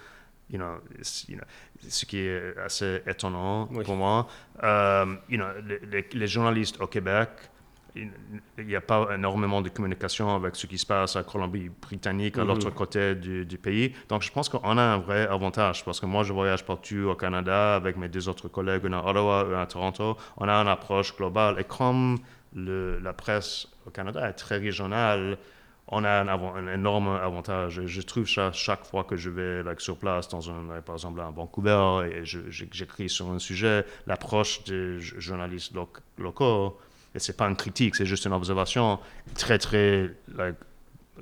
You 0.49 0.59
know, 0.59 0.75
ce 1.01 2.05
qui 2.05 2.19
est 2.19 2.57
assez 2.57 3.01
étonnant 3.07 3.67
pour 3.83 3.95
moi. 3.95 4.27
Euh, 4.61 5.05
you 5.29 5.37
know, 5.37 5.47
les, 6.13 6.27
journalistes 6.27 6.79
au 6.79 6.87
Québec 6.87 7.29
il 7.95 8.65
n'y 8.65 8.75
a 8.75 8.81
pas 8.81 9.09
énormément 9.13 9.61
de 9.61 9.69
communication 9.69 10.35
avec 10.35 10.55
ce 10.55 10.65
qui 10.65 10.77
se 10.77 10.85
passe 10.85 11.15
à 11.15 11.23
Colombie-Britannique, 11.23 12.37
à 12.37 12.43
l'autre 12.43 12.67
mhm. 12.67 12.73
côté 12.73 13.15
du, 13.15 13.57
pays. 13.57 13.93
Donc, 14.09 14.23
je 14.23 14.31
pense 14.31 14.49
qu'on 14.49 14.77
a 14.77 14.81
un 14.81 14.97
vrai 14.97 15.27
avantage 15.27 15.85
parce 15.85 15.99
que 15.99 16.05
moi, 16.05 16.23
je 16.23 16.33
voyage 16.33 16.65
partout 16.65 17.09
au 17.11 17.15
Canada 17.15 17.75
avec 17.75 17.97
mes 17.97 18.09
deux 18.09 18.27
autres 18.27 18.47
collègues, 18.47 18.85
un 18.85 18.93
à 18.93 19.03
Ottawa 19.03 19.47
et 19.51 19.55
à 19.55 19.65
Toronto. 19.67 20.17
On 20.37 20.47
a 20.47 20.53
une 20.53 20.67
approche 20.67 21.15
globale. 21.15 21.59
Et 21.59 21.63
comme 21.63 22.17
le, 22.55 22.99
la 22.99 23.13
presse 23.13 23.67
au 23.85 23.91
Canada 23.91 24.27
est 24.27 24.33
très 24.33 24.57
régionale, 24.57 25.37
on 25.87 26.03
a 26.03 26.23
un, 26.23 26.67
énorme 26.73 27.09
avantage. 27.09 27.77
Et 27.77 27.87
je 27.87 28.01
trouve 28.01 28.27
ça 28.27 28.51
chaque 28.51 28.85
fois 28.85 29.03
que 29.03 29.15
je 29.15 29.29
vais 29.29 29.63
sur 29.77 29.97
place, 29.97 30.27
dans 30.29 30.49
un, 30.49 30.81
par 30.81 30.95
exemple 30.95 31.21
à 31.21 31.29
Vancouver, 31.29 32.09
et 32.11 32.25
j'écris 32.25 33.09
sur 33.09 33.29
un 33.29 33.39
sujet, 33.39 33.85
l'approche 34.07 34.63
des 34.63 34.99
journalistes 34.99 35.73
locaux 36.17 36.77
et 37.15 37.19
c'est 37.19 37.37
pas 37.37 37.47
une 37.47 37.55
critique, 37.55 37.95
c'est 37.95 38.05
juste 38.05 38.25
une 38.25 38.33
observation 38.33 38.99
très, 39.35 39.57
très 39.57 40.11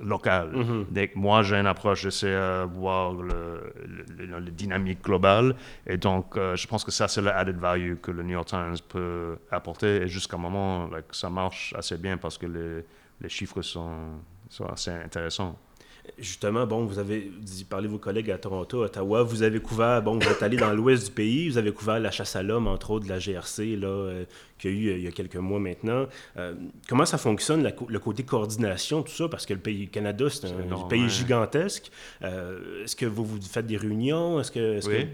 locale. 0.00 0.52
Mm-hmm. 0.52 1.10
moi, 1.14 1.42
j'ai 1.42 1.56
une 1.56 1.66
approche, 1.66 2.02
j'essaie 2.02 2.30
de 2.30 2.64
voir 2.64 3.12
le, 3.12 3.72
le, 4.18 4.50
dynamique 4.50 5.02
globale. 5.02 5.54
Et 5.86 5.96
donc, 5.96 6.36
euh, 6.36 6.56
je 6.56 6.66
pense 6.66 6.84
que 6.84 6.90
ça, 6.90 7.08
c'est 7.08 7.20
le 7.20 7.30
added 7.30 7.58
value 7.58 7.96
que 7.96 8.10
le 8.10 8.22
New 8.22 8.32
York 8.32 8.48
Times 8.48 8.76
peut 8.88 9.36
apporter. 9.50 10.02
Et 10.02 10.08
jusqu'à 10.08 10.36
un 10.36 10.40
moment, 10.40 10.88
ça 11.10 11.28
marche 11.28 11.74
assez 11.76 11.98
bien 11.98 12.16
parce 12.16 12.38
que 12.38 12.46
les, 12.46 12.84
les 13.20 13.28
chiffres 13.28 13.62
sont, 13.62 14.20
sont 14.48 14.66
assez 14.66 14.90
intéressants. 14.90 15.58
Justement, 16.18 16.66
bon, 16.66 16.84
vous 16.84 16.98
avez 16.98 17.30
parlé 17.70 17.86
de 17.86 17.92
vos 17.92 17.98
collègues 17.98 18.32
à 18.32 18.38
Toronto, 18.38 18.82
Ottawa. 18.82 19.22
Vous 19.22 19.44
avez 19.44 19.60
couvert, 19.60 20.02
bon, 20.02 20.18
vous 20.18 20.28
êtes 20.28 20.42
allé 20.42 20.56
dans 20.56 20.72
l'ouest 20.72 21.06
du 21.06 21.12
pays, 21.12 21.48
vous 21.48 21.58
avez 21.58 21.72
couvert 21.72 22.00
la 22.00 22.10
chasse 22.10 22.34
à 22.34 22.42
l'homme, 22.42 22.66
entre 22.66 22.90
autres, 22.90 23.04
de 23.04 23.10
la 23.10 23.20
GRC, 23.20 23.76
là, 23.76 23.86
euh, 23.86 24.24
qu'il 24.58 24.70
y 24.70 24.74
a 24.74 24.76
eu 24.76 24.88
euh, 24.88 24.98
il 24.98 25.04
y 25.04 25.06
a 25.06 25.12
quelques 25.12 25.36
mois 25.36 25.60
maintenant. 25.60 26.06
Euh, 26.38 26.54
comment 26.88 27.04
ça 27.04 27.18
fonctionne, 27.18 27.62
le 27.88 27.98
côté 28.00 28.24
coordination, 28.24 29.02
tout 29.02 29.12
ça? 29.12 29.28
Parce 29.28 29.46
que 29.46 29.54
le 29.54 29.60
pays 29.60 29.88
Canada, 29.88 30.26
c'est 30.28 30.46
un, 30.46 30.88
pays 30.88 31.08
gigantesque. 31.08 31.92
Est-ce 32.20 32.96
que 32.96 33.06
vous, 33.06 33.24
vous 33.24 33.40
faites 33.40 33.66
des 33.66 33.76
réunions? 33.76 34.40
Est-ce 34.40 34.50
que, 34.50 34.84
oui. 34.88 35.06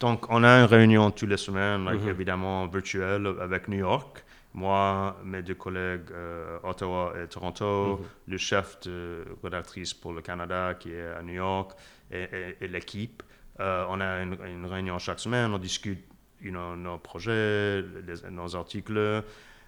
Donc, 0.00 0.30
on 0.30 0.44
a 0.44 0.60
une 0.60 0.66
réunion 0.66 1.10
tous 1.10 1.26
les 1.26 1.38
semaines, 1.38 1.86
mm-hmm. 1.86 2.10
évidemment 2.10 2.66
virtuelle, 2.66 3.26
avec 3.40 3.68
New 3.68 3.78
York 3.78 4.23
moi, 4.54 5.16
mes 5.24 5.42
deux 5.42 5.56
collègues 5.56 6.12
euh, 6.12 6.58
Ottawa 6.62 7.12
et 7.20 7.26
Toronto, 7.26 7.98
mhm. 7.98 8.06
le 8.28 8.38
chef 8.38 8.80
de 8.82 9.24
rédactrice 9.42 9.92
pour 9.92 10.12
le 10.12 10.22
Canada 10.22 10.74
qui 10.78 10.92
est 10.92 11.08
à 11.08 11.22
New 11.22 11.34
York 11.34 11.72
et, 12.12 12.54
l'équipe. 12.68 13.22
Euh, 13.58 13.84
on 13.88 14.00
a 14.00 14.22
une, 14.22 14.66
réunion 14.66 14.98
chaque 14.98 15.18
semaine, 15.18 15.52
on 15.52 15.58
discute 15.58 16.04
nos 16.40 16.98
projets, 16.98 17.82
nos 18.30 18.54
articles, 18.54 19.24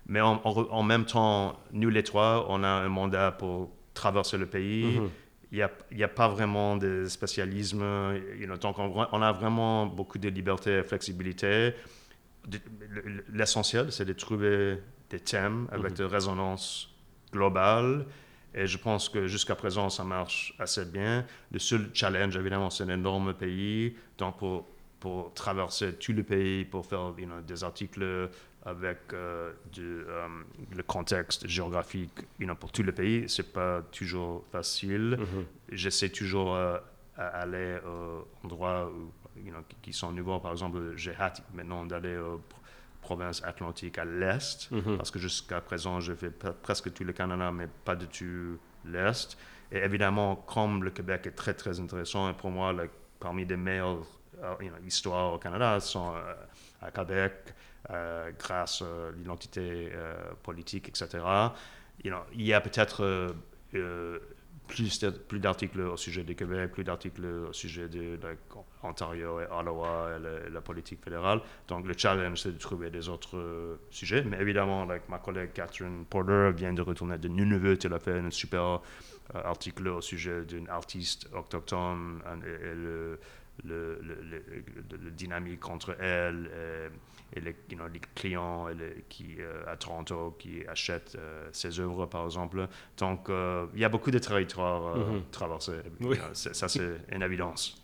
mais 0.06 0.20
en, 0.20 0.82
même 0.84 1.04
temps, 1.04 1.58
nous 1.72 1.88
les 1.88 2.04
trois, 2.04 2.46
on 2.48 2.62
a 2.62 2.68
un 2.68 2.88
mandat 2.88 3.32
pour 3.32 3.72
traverser 3.92 4.38
le 4.38 4.46
pays. 4.46 5.00
Mhm. 5.00 5.10
Il 5.52 5.68
n'y 5.92 6.02
a, 6.04 6.08
pas 6.08 6.28
vraiment 6.28 6.76
de 6.76 7.06
spécialisme. 7.06 7.82
donc 8.60 8.78
on, 8.78 9.06
on, 9.10 9.22
a 9.22 9.32
vraiment 9.32 9.86
beaucoup 9.86 10.18
de 10.18 10.28
liberté 10.28 10.78
et 10.78 10.82
flexibilité 10.82 11.72
l'essentiel, 13.32 13.92
c'est 13.92 14.04
de 14.04 14.12
trouver 14.12 14.78
des 15.10 15.20
thèmes 15.20 15.68
avec 15.70 15.92
mhm. 15.92 15.96
des 15.96 16.04
résonances 16.04 16.94
globales. 17.32 18.06
Et 18.54 18.66
je 18.66 18.78
pense 18.78 19.08
que 19.08 19.26
jusqu'à 19.26 19.54
présent, 19.54 19.90
ça 19.90 20.04
marche 20.04 20.54
assez 20.58 20.84
bien. 20.84 21.26
Le 21.52 21.58
seul 21.58 21.90
challenge, 21.92 22.36
évidemment, 22.36 22.70
c'est 22.70 22.84
un 22.84 22.88
énorme 22.88 23.34
pays. 23.34 23.94
Donc, 24.16 24.38
pour, 24.38 24.66
pour 24.98 25.34
traverser 25.34 25.92
tout 25.94 26.12
le 26.12 26.22
pays, 26.22 26.64
pour 26.64 26.86
faire 26.86 27.12
des 27.46 27.64
articles 27.64 28.30
avec 28.66 28.98
euh, 29.12 29.52
euh, 29.78 30.28
le 30.76 30.82
contexte 30.82 31.46
géographique 31.46 32.26
pour 32.58 32.72
tout 32.72 32.82
le 32.82 32.92
pays, 32.92 33.28
c'est 33.28 33.52
pas 33.52 33.80
toujours 33.92 34.44
facile. 34.50 35.18
Mhm. 35.20 35.44
J'essaie 35.70 36.08
toujours 36.08 36.56
euh, 36.56 36.76
d'aller 37.16 37.78
à 37.84 38.44
endroits 38.44 38.90
où 38.90 39.12
qui, 39.82 39.92
sont 39.92 40.12
nouveaux. 40.12 40.40
Par 40.40 40.52
exemple, 40.52 40.92
j'ai 40.96 41.14
hâte 41.14 41.42
maintenant 41.54 41.84
d'aller 41.84 42.16
aux 42.16 42.40
provinces 43.00 43.42
atlantiques 43.44 43.98
à 43.98 44.04
l'est, 44.04 44.70
mhm. 44.70 44.96
parce 44.96 45.10
que 45.10 45.18
jusqu'à 45.18 45.60
présent, 45.60 46.00
je 46.00 46.14
fais 46.14 46.30
presque 46.30 46.92
tout 46.92 47.04
le 47.04 47.12
Canada, 47.12 47.52
mais 47.52 47.68
pas 47.84 47.94
du 47.94 48.06
tout 48.08 48.58
l'est. 48.84 49.36
Et 49.70 49.78
évidemment, 49.78 50.36
comme 50.36 50.84
le 50.84 50.90
Québec 50.90 51.26
est 51.26 51.36
très, 51.36 51.54
très 51.54 51.78
intéressant, 51.80 52.28
et 52.30 52.34
pour 52.34 52.50
moi, 52.50 52.74
parmi 53.20 53.44
les 53.44 53.56
meilleures 53.56 54.06
euh, 54.42 54.54
histoires 54.84 55.34
au 55.34 55.38
Canada 55.38 55.80
sont 55.80 56.14
euh, 56.14 56.34
à 56.82 56.90
Québec, 56.90 57.54
euh, 57.90 58.30
grâce 58.38 58.82
à 58.82 59.12
l'identité 59.16 59.92
politique, 60.42 60.88
etc. 60.88 61.24
il 62.02 62.42
y 62.42 62.52
a 62.52 62.60
peut-être 62.60 63.34
plus, 64.66 65.40
d'articles 65.40 65.80
au 65.80 65.96
sujet 65.96 66.22
du 66.24 66.34
Québec, 66.34 66.72
plus 66.72 66.84
d'articles 66.84 67.24
au 67.24 67.52
sujet 67.52 67.88
de, 67.88 68.18
l'Ontario 68.82 69.40
et 69.40 69.44
Ottawa 69.44 70.10
et 70.16 70.50
la, 70.50 70.60
politique 70.60 71.02
fédérale. 71.02 71.40
Donc 71.68 71.86
le 71.86 71.94
challenge, 71.96 72.42
c'est 72.42 72.52
de 72.52 72.58
trouver 72.58 72.90
des 72.90 73.08
autres 73.08 73.36
euh, 73.36 73.76
sujets. 73.90 74.22
Mais 74.22 74.40
évidemment, 74.40 74.86
ma 75.08 75.18
collègue 75.18 75.52
Catherine 75.52 76.04
Porter 76.08 76.50
vient 76.54 76.72
de 76.72 76.82
retourner 76.82 77.18
de 77.18 77.28
Nunavut. 77.28 77.78
Elle 77.84 77.94
a 77.94 77.98
fait 77.98 78.18
un 78.18 78.30
super 78.30 78.62
euh, 79.34 79.42
article 79.44 79.88
au 79.88 80.00
sujet 80.00 80.44
d'une 80.44 80.68
artiste 80.68 81.28
autochtone 81.34 82.20
et, 82.44 82.74
le, 82.74 83.18
le, 83.64 84.00
le, 84.02 85.10
dynamique 85.10 85.68
entre 85.68 85.96
elle 86.00 86.50
et, 87.34 87.40
les, 87.40 87.56
les, 87.70 88.00
clients 88.14 88.66
qui, 89.08 89.36
euh, 89.40 89.64
à 89.66 89.76
Toronto 89.76 90.36
qui 90.38 90.66
achètent 90.66 91.16
euh, 91.18 91.48
ses 91.52 91.80
œuvres, 91.80 92.06
par 92.06 92.24
exemple. 92.24 92.68
Donc, 92.98 93.28
euh, 93.28 93.66
il 93.74 93.80
y 93.80 93.84
a 93.84 93.88
beaucoup 93.88 94.10
de 94.10 94.18
territoires 94.18 94.96
mm 94.96 95.22
traversés. 95.32 95.80
Ça, 96.32 96.68
c'est 96.68 97.00
une 97.10 97.22
évidence. 97.22 97.82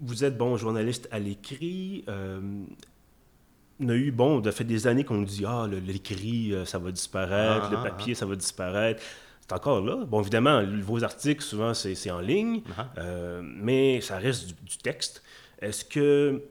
Vous 0.00 0.24
êtes, 0.24 0.36
bon, 0.36 0.56
journaliste 0.56 1.08
à 1.10 1.18
l'écrit. 1.18 2.04
on 2.08 3.88
a 3.88 3.94
eu, 3.94 4.10
bon, 4.10 4.42
ça 4.42 4.52
fait 4.52 4.64
des 4.64 4.86
années 4.86 5.04
qu'on 5.04 5.18
nous 5.18 5.24
dit, 5.24 5.44
ah, 5.46 5.66
l'écrit, 5.68 6.54
ça 6.64 6.78
va 6.78 6.90
disparaître, 6.90 7.70
le 7.70 7.76
ah, 7.76 7.82
ah, 7.84 7.90
papier, 7.90 8.12
ah. 8.14 8.18
ça 8.18 8.26
va 8.26 8.36
disparaître 8.36 9.02
c'est 9.48 9.54
encore 9.54 9.80
là. 9.80 10.04
Bon, 10.06 10.20
évidemment, 10.20 10.62
vos 10.82 11.04
articles, 11.04 11.42
souvent, 11.42 11.72
c'est 11.72 12.10
en 12.10 12.20
ligne, 12.20 12.58
uh-huh. 12.58 12.84
euh, 12.98 13.40
mais 13.44 14.00
ça 14.00 14.18
reste 14.18 14.48
du, 14.64 14.78
texte. 14.78 15.22
Est-ce 15.60 15.84
que 15.84 16.42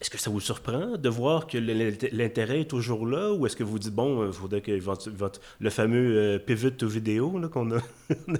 est-ce 0.00 0.10
que 0.10 0.18
ça 0.18 0.30
vous 0.30 0.40
surprend 0.40 0.96
de 0.98 1.08
voir 1.08 1.46
que 1.46 1.56
l'intérêt 1.56 2.60
est 2.60 2.70
toujours 2.70 3.06
là 3.06 3.32
ou 3.32 3.46
est-ce 3.46 3.56
que 3.56 3.64
vous 3.64 3.78
dites, 3.78 3.94
bon, 3.94 4.26
il 4.26 4.32
faudrait 4.32 4.60
que 4.60 4.78
votre, 4.78 5.40
le 5.58 5.70
fameux 5.70 6.16
euh, 6.16 6.38
pivot 6.38 6.70
to 6.70 6.86
vidéo 6.86 7.40
qu'on 7.50 7.70
a, 7.72 7.76
eu 7.76 7.80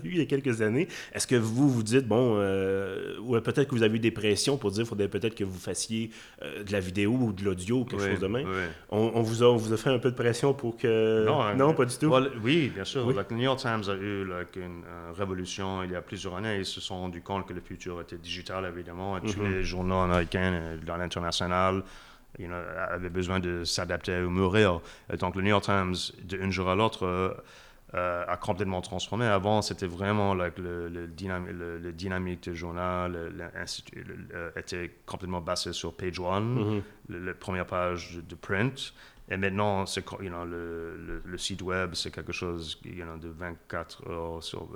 il 0.05 0.19
y 0.19 0.21
a 0.21 0.27
quelques 0.27 0.61
années, 0.61 0.89
est-ce 1.15 1.27
que 1.27 1.37
vous 1.37 1.71
vous 1.71 1.83
dites, 1.83 2.07
bon, 2.07 2.37
euh, 2.39 3.17
ou 3.21 3.41
peut-être 3.41 3.69
que 3.69 3.75
vous 3.75 3.83
avez 3.83 3.97
eu 3.97 4.01
des 4.01 4.11
pressions 4.11 4.59
pour 4.59 4.71
dire, 4.71 4.83
il 4.83 4.87
faudrait 4.87 5.09
peut-être 5.09 5.35
que 5.35 5.45
vous 5.45 5.59
fassiez 5.59 6.11
euh, 6.43 6.63
de 6.63 6.73
la 6.73 6.81
vidéo 6.81 7.13
ou 7.13 7.33
de 7.33 7.43
l'audio 7.43 7.81
ou 7.81 7.85
quelque 7.85 8.07
chose 8.07 8.21
de 8.21 8.27
même? 8.27 8.47
On, 8.91 9.23
vous 9.23 9.43
a, 9.43 9.57
vous 9.57 9.73
a 9.73 9.77
fait 9.77 9.91
un 9.91 9.99
peu 9.99 10.11
de 10.11 10.17
pression 10.17 10.53
pour 10.53 10.77
que... 10.77 11.25
Non, 11.25 11.55
non 11.55 11.75
pas 11.75 11.87
du 11.87 11.97
tout? 11.97 12.13
oui, 12.43 12.71
bien 12.75 12.85
sûr. 12.85 13.07
le 13.07 13.35
New 13.35 13.43
York 13.43 13.61
Times 13.61 13.83
a 13.89 13.95
eu 13.95 14.27
une 14.57 14.83
révolution 15.17 15.83
il 15.85 15.91
y 15.91 15.97
a 15.97 16.03
plusieurs 16.03 16.37
années. 16.37 16.59
Ils 16.59 16.67
se 16.67 16.81
sont 16.81 16.99
rendus 16.99 17.23
compte 17.23 17.47
que 17.47 17.53
le 17.53 17.61
futur 17.61 18.01
était 18.01 18.19
digital, 18.19 18.65
évidemment. 18.67 19.17
Et 19.17 19.21
tous 19.23 19.41
mm-hmm. 19.41 19.51
les 19.51 19.65
journaux 19.65 20.01
américains 20.01 20.77
dans 20.87 20.97
l'international 20.97 21.46
you 22.39 22.49
avait 22.53 23.09
besoin 23.09 23.41
de 23.41 23.65
s'adapter 23.65 24.21
ou 24.23 24.31
mourir. 24.31 24.81
donc 25.19 25.37
le 25.37 25.43
New 25.43 25.49
York 25.49 25.65
Times, 25.65 25.95
d'un 26.25 26.51
jour 26.51 26.69
à 26.69 26.75
l'autre, 26.75 27.07
euh, 27.95 28.25
a 28.27 28.37
complètement 28.37 28.81
transformé. 28.81 29.27
Avant, 29.27 29.63
c'était 29.63 29.87
vraiment 29.87 30.35
le, 30.35 30.53
le, 30.59 30.89
le, 30.89 31.93
dynamique 31.93 32.43
du 32.43 32.57
journal 32.57 33.33
était 34.57 34.91
complètement 35.07 35.41
basé 35.41 35.73
sur 35.73 35.95
page 35.95 36.19
one, 36.19 36.83
mm-hmm. 37.09 37.25
la 37.27 37.35
première 37.35 37.67
page 37.67 38.19
de 38.29 38.35
print. 38.35 38.93
Et 39.29 39.37
maintenant, 39.37 39.87
c'est, 39.87 40.05
you 40.21 40.29
know, 40.29 40.45
le, 40.45 41.23
le, 41.25 41.39
site 41.39 41.63
web, 41.63 41.95
c'est 41.95 42.13
quelque 42.13 42.33
chose 42.33 42.79
you 42.85 43.05
know, 43.05 43.17
de 43.17 43.29
24 43.29 44.09
heures 44.09 44.43
sur 44.43 44.69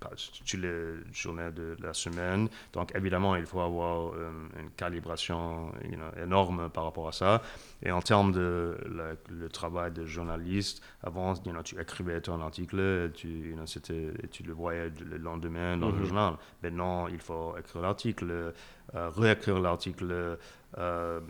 toutes 0.00 0.60
les 0.60 0.94
journées 1.12 1.52
de 1.52 1.76
la 1.80 1.94
semaine. 1.94 2.48
Donc, 2.72 2.94
évidemment, 2.96 3.36
il 3.36 3.46
faut 3.46 3.60
avoir 3.60 4.12
euh, 4.14 4.30
une 4.58 4.70
calibration 4.70 5.70
you 5.88 5.96
know, 5.96 6.10
énorme 6.20 6.68
par 6.70 6.84
rapport 6.84 7.08
à 7.08 7.12
ça. 7.12 7.42
Et 7.82 7.92
en 7.92 8.02
termes 8.02 8.32
de 8.32 8.76
le 9.30 9.48
travail 9.48 9.92
de 9.92 10.04
journaliste, 10.04 10.82
avant, 11.04 11.34
you 11.44 11.52
know, 11.52 11.62
tu 11.62 11.80
écrivais 11.80 12.20
ton 12.20 12.40
article 12.40 12.80
et 12.80 13.12
tu, 13.12 14.42
le 14.44 14.52
voyais 14.52 14.90
le 15.08 15.16
lendemain 15.18 15.76
dans 15.76 15.90
le 15.90 15.98
mm-hmm. 15.98 16.04
journal. 16.04 16.34
Maintenant, 16.62 17.06
il 17.06 17.20
faut 17.20 17.54
écrire 17.56 17.82
l'article, 17.82 18.52
euh, 18.94 19.10
réécrire 19.10 19.60
l'article 19.60 20.38
euh, 20.78 21.20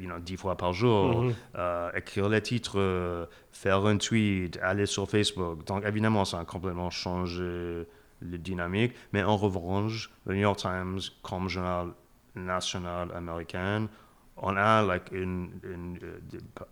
you 0.00 0.06
know, 0.06 0.18
dix 0.18 0.36
fois 0.36 0.56
par 0.56 0.72
jour, 0.72 1.24
mm-hmm. 1.24 1.34
euh, 1.56 1.90
écrire 1.94 2.28
les 2.28 2.40
titres, 2.40 2.78
euh, 2.78 3.26
faire 3.52 3.84
un 3.84 3.98
tweet, 3.98 4.58
aller 4.62 4.86
sur 4.86 5.08
Facebook. 5.08 5.64
Donc, 5.66 5.84
évidemment, 5.84 6.24
ça 6.24 6.40
a 6.40 6.44
complètement 6.44 6.90
changé 6.90 7.86
le 8.20 8.38
dynamique. 8.38 8.94
Mais 9.12 9.22
en 9.22 9.36
revanche, 9.36 10.10
le 10.24 10.34
New 10.34 10.40
York 10.40 10.58
Times, 10.58 11.00
comme 11.22 11.48
journal 11.48 11.88
national 12.34 13.10
américain, 13.14 13.88
on 14.36 14.56
a 14.56 14.82
like, 14.82 15.10
une, 15.12 15.50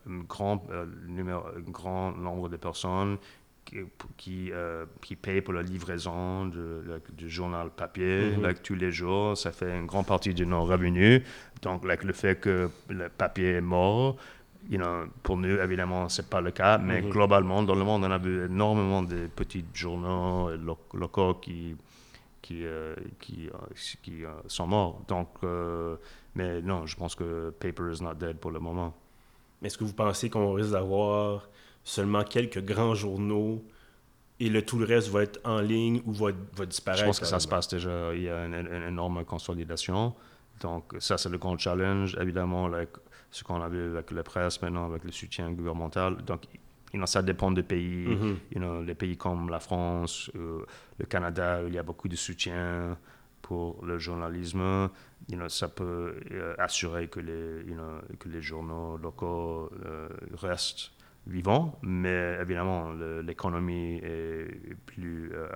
un 0.07 0.21
grand, 0.27 0.65
numéro, 1.07 1.43
un 1.55 1.71
grand 1.71 2.13
nombre 2.13 2.49
de 2.49 2.57
personnes 2.57 3.19
qui, 4.17 4.51
euh, 4.53 4.87
qui 5.03 5.17
paye 5.17 5.41
pour 5.41 5.55
la 5.55 5.63
livraison 5.63 6.47
du 6.47 7.29
journal 7.29 7.71
papier 7.71 8.37
mm 8.37 8.55
tous 8.63 8.75
les 8.75 8.91
jours. 8.91 9.37
Ça 9.37 9.53
fait 9.53 9.77
une 9.77 9.87
grande 9.87 10.07
partie 10.07 10.35
de 10.35 10.45
nos 10.45 10.65
revenus. 10.65 11.23
Donc, 11.63 11.85
le 11.85 12.13
fait 12.13 12.41
que 12.41 12.71
le 12.89 13.09
papier 13.09 13.55
est 13.55 13.61
mort, 13.61 14.17
you 14.71 14.79
know, 14.79 15.07
pour 15.23 15.37
nous, 15.37 15.59
évidemment, 15.59 16.09
ce 16.09 16.23
n'est 16.23 16.29
pas 16.29 16.41
le 16.41 16.51
cas. 16.51 16.79
Mais 16.79 17.01
mm-hmm. 17.01 17.09
globalement, 17.11 17.63
dans 17.63 17.75
le 17.75 17.85
monde, 17.85 18.05
on 18.05 18.11
a 18.11 18.19
vu 18.19 18.47
énormément 18.47 19.03
de 19.03 19.29
petits 19.35 19.65
journaux 19.75 20.51
locaux 20.95 21.35
qui, 21.35 21.77
qui, 22.43 22.65
euh, 22.65 22.95
qui, 23.21 23.49
euh, 23.53 24.29
sont 24.47 24.67
morts. 24.67 25.03
Donc, 25.09 25.29
mais 26.35 26.63
non, 26.63 26.87
je 26.87 26.97
pense 26.97 27.15
que 27.15 27.51
paper 27.51 27.93
is 27.93 28.03
not 28.03 28.15
dead 28.15 28.39
pour 28.39 28.51
le 28.51 28.61
moment. 28.61 28.95
Est-ce 29.63 29.77
que 29.77 29.85
vous 29.85 29.93
pensez 29.93 30.31
qu'on 30.31 30.53
risque 30.53 30.71
d'avoir 30.71 31.49
seulement 31.85 32.25
quelques 32.25 32.63
grands 32.65 32.95
journaux 32.95 33.65
et 34.41 34.49
le, 34.49 34.63
tout 34.63 34.79
le 34.79 34.85
reste 34.85 35.09
va 35.09 35.23
être 35.23 35.41
en 35.45 35.61
ligne 35.61 36.01
ou 36.07 36.13
va, 36.13 36.31
va 36.55 36.67
disparaître. 36.67 37.03
Je 37.03 37.07
pense 37.07 37.21
que 37.21 37.27
ça 37.27 37.41
se 37.41 37.49
passe 37.49 37.69
déjà. 37.69 38.15
Il 38.15 38.23
y 38.23 38.29
a 38.29 38.45
une, 38.45 38.85
énorme 38.87 39.25
consolidation. 39.25 40.15
Donc, 40.61 40.95
ça, 41.01 41.19
c'est 41.19 41.29
le 41.29 41.39
grand 41.39 41.59
challenge. 41.59 42.17
Évidemment, 42.21 42.71
ce 43.31 43.45
qu'on 43.45 43.61
a 43.61 43.69
vu 43.69 43.93
avec 43.93 44.11
la 44.13 44.23
presse 44.23 44.63
maintenant, 44.63 44.87
avec 44.87 45.05
le 45.05 45.11
soutien 45.11 45.51
gouvernemental. 45.51 46.17
Donc, 46.25 46.45
you 46.93 46.99
know, 46.99 47.07
ça 47.07 47.23
dépend 47.23 47.51
des 47.51 47.65
pays. 47.65 48.07
Mm-hmm. 48.07 48.37
you 48.53 48.61
know, 48.61 48.83
les 48.83 48.95
pays 48.95 49.17
comme 49.17 49.51
la 49.51 49.61
France, 49.61 50.31
euh, 50.37 50.65
le 50.99 51.07
Canada, 51.07 51.63
il 51.67 51.75
y 51.75 51.79
a 51.79 51.83
beaucoup 51.83 52.09
de 52.09 52.17
soutien 52.17 52.97
pour 53.43 53.85
le 53.85 53.99
journalisme. 53.99 54.89
You 55.29 55.37
know, 55.37 55.49
ça 55.49 55.69
peut 55.69 56.15
euh, 56.31 56.55
assurer 56.59 57.09
que 57.09 57.19
les, 57.21 57.65
que 58.19 58.29
les 58.29 58.41
journaux 58.41 58.97
locaux 58.99 59.71
euh, 59.85 60.09
restent 60.35 60.93
vivant, 61.29 61.79
mais 61.83 62.39
évidemment, 62.41 62.93
l'économie 63.23 64.01
est 64.03 64.75
plus, 64.87 65.31
euh, 65.35 65.49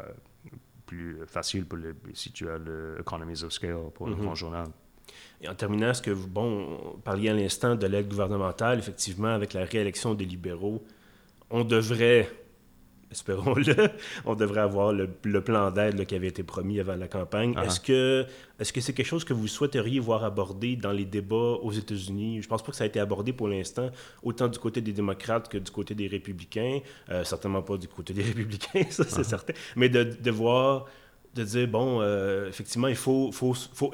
plus 0.86 1.18
facile 1.26 1.64
pour 1.64 1.78
les, 1.78 1.92
si 2.14 2.30
tu 2.32 2.48
as 2.48 2.58
l'économie 2.58 3.42
of 3.42 3.52
scale 3.52 3.76
pour 3.94 4.08
un 4.08 4.10
mhm. 4.10 4.20
grand 4.20 4.34
journal. 4.34 4.66
Et 5.40 5.48
en 5.48 5.54
terminant, 5.54 5.90
est-ce 5.90 6.02
que, 6.02 6.12
bon, 6.12 6.78
on 6.94 6.98
parlait 6.98 7.30
à 7.30 7.34
l'instant 7.34 7.74
de 7.74 7.86
l'aide 7.86 8.08
gouvernementale, 8.08 8.78
effectivement, 8.78 9.28
avec 9.28 9.54
la 9.54 9.64
réélection 9.64 10.14
des 10.14 10.24
libéraux, 10.24 10.84
on 11.50 11.64
devrait 11.64 12.28
espérons-le, 13.12 13.90
on 14.24 14.34
devrait 14.34 14.62
avoir 14.62 14.92
le, 14.92 15.06
plan 15.40 15.70
d'aide 15.70 16.04
qui 16.06 16.14
avait 16.14 16.28
été 16.28 16.42
promis 16.42 16.80
avant 16.80 16.96
la 16.96 17.08
campagne. 17.08 17.52
Uh-huh. 17.52 17.66
Est-ce 17.66 17.80
que 17.80 18.26
est-ce 18.58 18.72
que 18.72 18.80
c'est 18.80 18.92
quelque 18.92 19.06
chose 19.06 19.24
que 19.24 19.32
vous 19.32 19.48
souhaiteriez 19.48 19.98
voir 19.98 20.24
abordé 20.24 20.76
dans 20.76 20.92
les 20.92 21.04
débats 21.04 21.58
aux 21.62 21.72
États-Unis? 21.72 22.42
Je 22.42 22.48
pense 22.48 22.62
pas 22.62 22.70
que 22.70 22.76
ça 22.76 22.84
a 22.84 22.86
été 22.86 23.00
abordé 23.00 23.32
pour 23.32 23.48
l'instant, 23.48 23.90
autant 24.22 24.48
du 24.48 24.58
côté 24.58 24.80
des 24.80 24.92
démocrates 24.92 25.48
que 25.48 25.58
du 25.58 25.70
côté 25.70 25.94
des 25.94 26.06
républicains. 26.06 26.78
Euh, 27.10 27.24
certainement 27.24 27.62
pas 27.62 27.76
du 27.76 27.88
côté 27.88 28.12
des 28.12 28.22
républicains, 28.30 28.84
ça 28.90 29.04
c'est 29.04 29.20
uh-huh. 29.20 29.24
certain. 29.24 29.52
Mais 29.76 29.88
de, 29.88 30.04
de 30.04 30.30
voir 30.30 30.86
de 31.34 31.44
dire, 31.44 31.66
bon, 31.66 32.00
euh, 32.00 32.48
effectivement, 32.48 32.88
il 32.88 32.96
faut, 32.96 33.32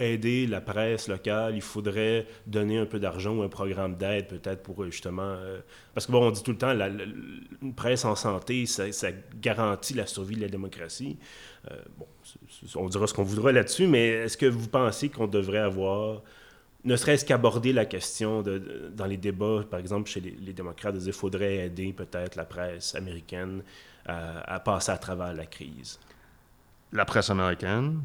aider 0.01 0.47
la 0.47 0.61
presse 0.61 1.09
locale, 1.09 1.55
il 1.55 1.63
faudrait 1.63 2.27
donner 2.47 2.79
un 2.79 2.87
peu 2.87 2.99
d'argent 2.99 3.37
ou 3.37 3.43
un 3.43 3.49
programme 3.49 3.97
d'aide 3.97 4.27
peut-être 4.27 4.63
pour 4.63 4.85
justement... 4.87 5.23
Euh, 5.23 5.61
parce 5.95 6.07
que, 6.07 6.13
bon, 6.13 6.27
on 6.27 6.31
dit 6.31 6.43
tout 6.43 6.51
le 6.51 6.59
temps, 6.59 6.73
la, 6.73 6.89
une 6.89 7.75
presse 7.75 8.05
en 8.05 8.17
santé, 8.17 8.67
ça, 8.67 9.09
garantit 9.41 9.95
la 9.95 10.07
survie 10.07 10.35
de 10.35 10.41
la 10.41 10.49
démocratie. 10.49 11.17
Euh, 11.71 11.77
bon, 11.97 12.07
on 12.75 12.89
dira 12.89 13.07
ce 13.07 13.15
qu'on 13.15 13.23
voudra 13.23 13.53
là-dessus, 13.53 13.87
mais 13.87 14.09
est-ce 14.09 14.37
que 14.37 14.47
vous 14.47 14.69
pensez 14.69 15.09
qu'on 15.09 15.29
devrait 15.29 15.59
avoir 15.59 16.23
ne 16.85 16.95
serait-ce 16.95 17.25
qu'aborder 17.25 17.73
la 17.73 17.85
question 17.85 18.41
de, 18.41 18.91
dans 18.95 19.07
les 19.07 19.17
débats, 19.17 19.65
par 19.69 19.81
exemple, 19.81 20.09
chez 20.09 20.21
les, 20.21 20.53
démocrates, 20.53 20.95
de 20.95 21.01
dire 21.01 21.13
faudrait 21.13 21.67
aider 21.67 21.93
peut-être 21.93 22.37
la 22.37 22.45
presse 22.45 22.95
américaine 22.95 23.63
à 24.07 24.61
passer 24.61 24.93
à 24.93 24.97
travers 24.97 25.35
la 25.35 25.45
crise? 25.45 25.99
La 26.93 27.05
presse 27.05 27.31
américaine 27.31 28.01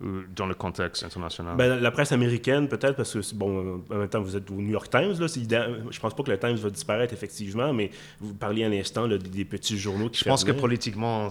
ou 0.00 0.22
dans 0.34 0.46
le 0.46 0.54
contexte 0.54 1.04
international? 1.04 1.56
Ben, 1.56 1.78
la 1.78 1.90
presse 1.90 2.12
américaine, 2.12 2.68
peut-être, 2.68 2.96
parce 2.96 3.12
que, 3.12 3.34
bon, 3.34 3.82
en 3.90 3.94
même 3.96 4.08
temps, 4.08 4.22
vous 4.22 4.34
êtes 4.34 4.50
au 4.50 4.54
New 4.54 4.70
York 4.70 4.88
Times, 4.90 5.14
là, 5.20 5.26
je 5.26 6.00
pense 6.00 6.14
pas 6.14 6.22
que 6.22 6.30
le 6.30 6.38
Times 6.38 6.56
va 6.56 6.70
disparaître, 6.70 7.12
effectivement, 7.12 7.72
mais 7.72 7.90
vous 8.18 8.34
parliez 8.34 8.64
à 8.64 8.68
l'instant 8.68 9.06
des 9.06 9.44
petits 9.44 9.78
journaux 9.78 10.08
qui 10.08 10.20
Je 10.20 10.24
pense 10.24 10.44
que 10.44 10.52
politiquement, 10.52 11.28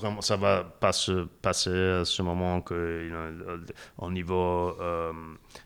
vraiment, 0.00 0.20
ça 0.22 0.36
va 0.36 0.64
pas 0.64 0.92
se 0.92 1.26
passer 1.42 1.70
à 1.70 2.04
ce 2.04 2.22
moment 2.22 2.62
que, 2.62 3.10
au 3.98 4.10
niveau 4.10 4.74
euh, 4.80 5.12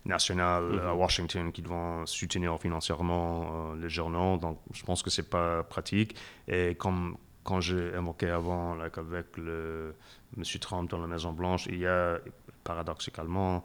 national, 0.05 0.81
à 0.85 0.95
Washington, 0.95 1.53
qui 1.53 1.63
vont 1.63 2.05
soutenir 2.07 2.59
financièrement 2.61 3.73
euh, 3.73 3.83
les 3.83 3.89
journaux, 3.89 4.37
donc 4.37 4.59
je 4.73 4.83
pense 4.83 5.03
que 5.03 5.11
c'est 5.11 5.29
pas 5.29 5.63
pratique. 5.63 6.17
Et 6.49 6.75
comme 6.75 7.17
quand 7.45 7.61
j'ai 7.61 7.89
évoqué 7.95 8.29
avant, 8.31 8.79
avec 8.81 9.37
le 9.37 9.95
M. 10.37 10.45
Trump 10.61 10.91
dans 10.91 10.99
la 10.99 11.07
Maison-Blanche, 11.07 11.67
il 11.67 11.79
y 11.79 11.87
a 11.87 12.19
paradoxalement 12.65 13.65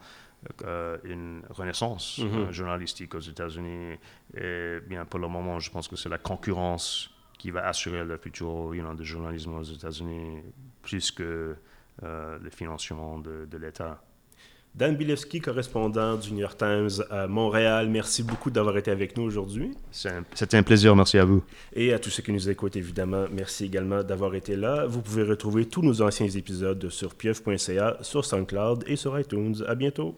euh, 0.64 0.98
une 1.04 1.42
renaissance 1.50 2.20
mhm. 2.20 2.28
euh, 2.28 2.52
journalistique 2.52 3.16
aux 3.16 3.20
États-Unis. 3.20 3.98
Et 4.36 4.80
bien, 4.88 5.06
pour 5.06 5.20
le 5.20 5.28
moment, 5.28 5.60
je 5.60 5.72
pense 5.72 5.88
que 5.88 5.96
c'est 5.96 6.10
la 6.10 6.18
concurrence 6.20 7.12
qui 7.38 7.52
va 7.52 7.68
assurer 7.68 8.04
le 8.04 8.18
futur 8.18 8.74
you 8.74 8.82
know, 8.82 8.94
du 8.94 9.04
journalisme 9.04 9.54
aux 9.56 9.64
États-Unis 9.64 10.42
plus 10.82 11.12
que 11.12 11.56
euh, 12.04 12.40
le 12.40 12.50
financement 12.50 13.20
de 13.20 13.58
l'État. 13.58 14.02
Dan 14.78 14.96
Bilewski, 14.96 15.42
correspondant 15.42 16.18
du 16.18 16.34
New 16.34 16.42
York 16.42 16.56
Times 16.56 17.04
à 17.10 17.26
Montréal, 17.26 17.90
merci 17.90 18.22
beaucoup 18.22 18.52
d'avoir 18.52 18.78
été 18.78 18.92
avec 18.92 19.18
nous 19.18 19.24
aujourd'hui. 19.24 19.72
C'était 19.90 20.56
un 20.56 20.62
plaisir, 20.62 20.96
merci 20.96 21.18
à 21.18 21.26
vous. 21.26 21.44
Et 21.74 21.94
à 21.94 22.00
tous 22.00 22.12
ceux 22.12 22.22
qui 22.22 22.32
nous 22.32 22.48
écoutent, 22.48 22.76
évidemment, 22.76 23.26
merci 23.32 23.66
également 23.66 24.04
d'avoir 24.04 24.36
été 24.36 24.56
là. 24.56 24.86
Vous 24.86 25.02
pouvez 25.02 25.24
retrouver 25.24 25.66
tous 25.66 25.82
nos 25.82 26.04
anciens 26.04 26.28
épisodes 26.28 26.90
sur 26.90 27.16
pieuf.ca, 27.16 27.98
sur 28.02 28.24
SoundCloud 28.24 28.84
et 28.86 28.96
sur 28.96 29.20
iTunes. 29.20 29.56
À 29.68 29.74
bientôt. 29.74 30.16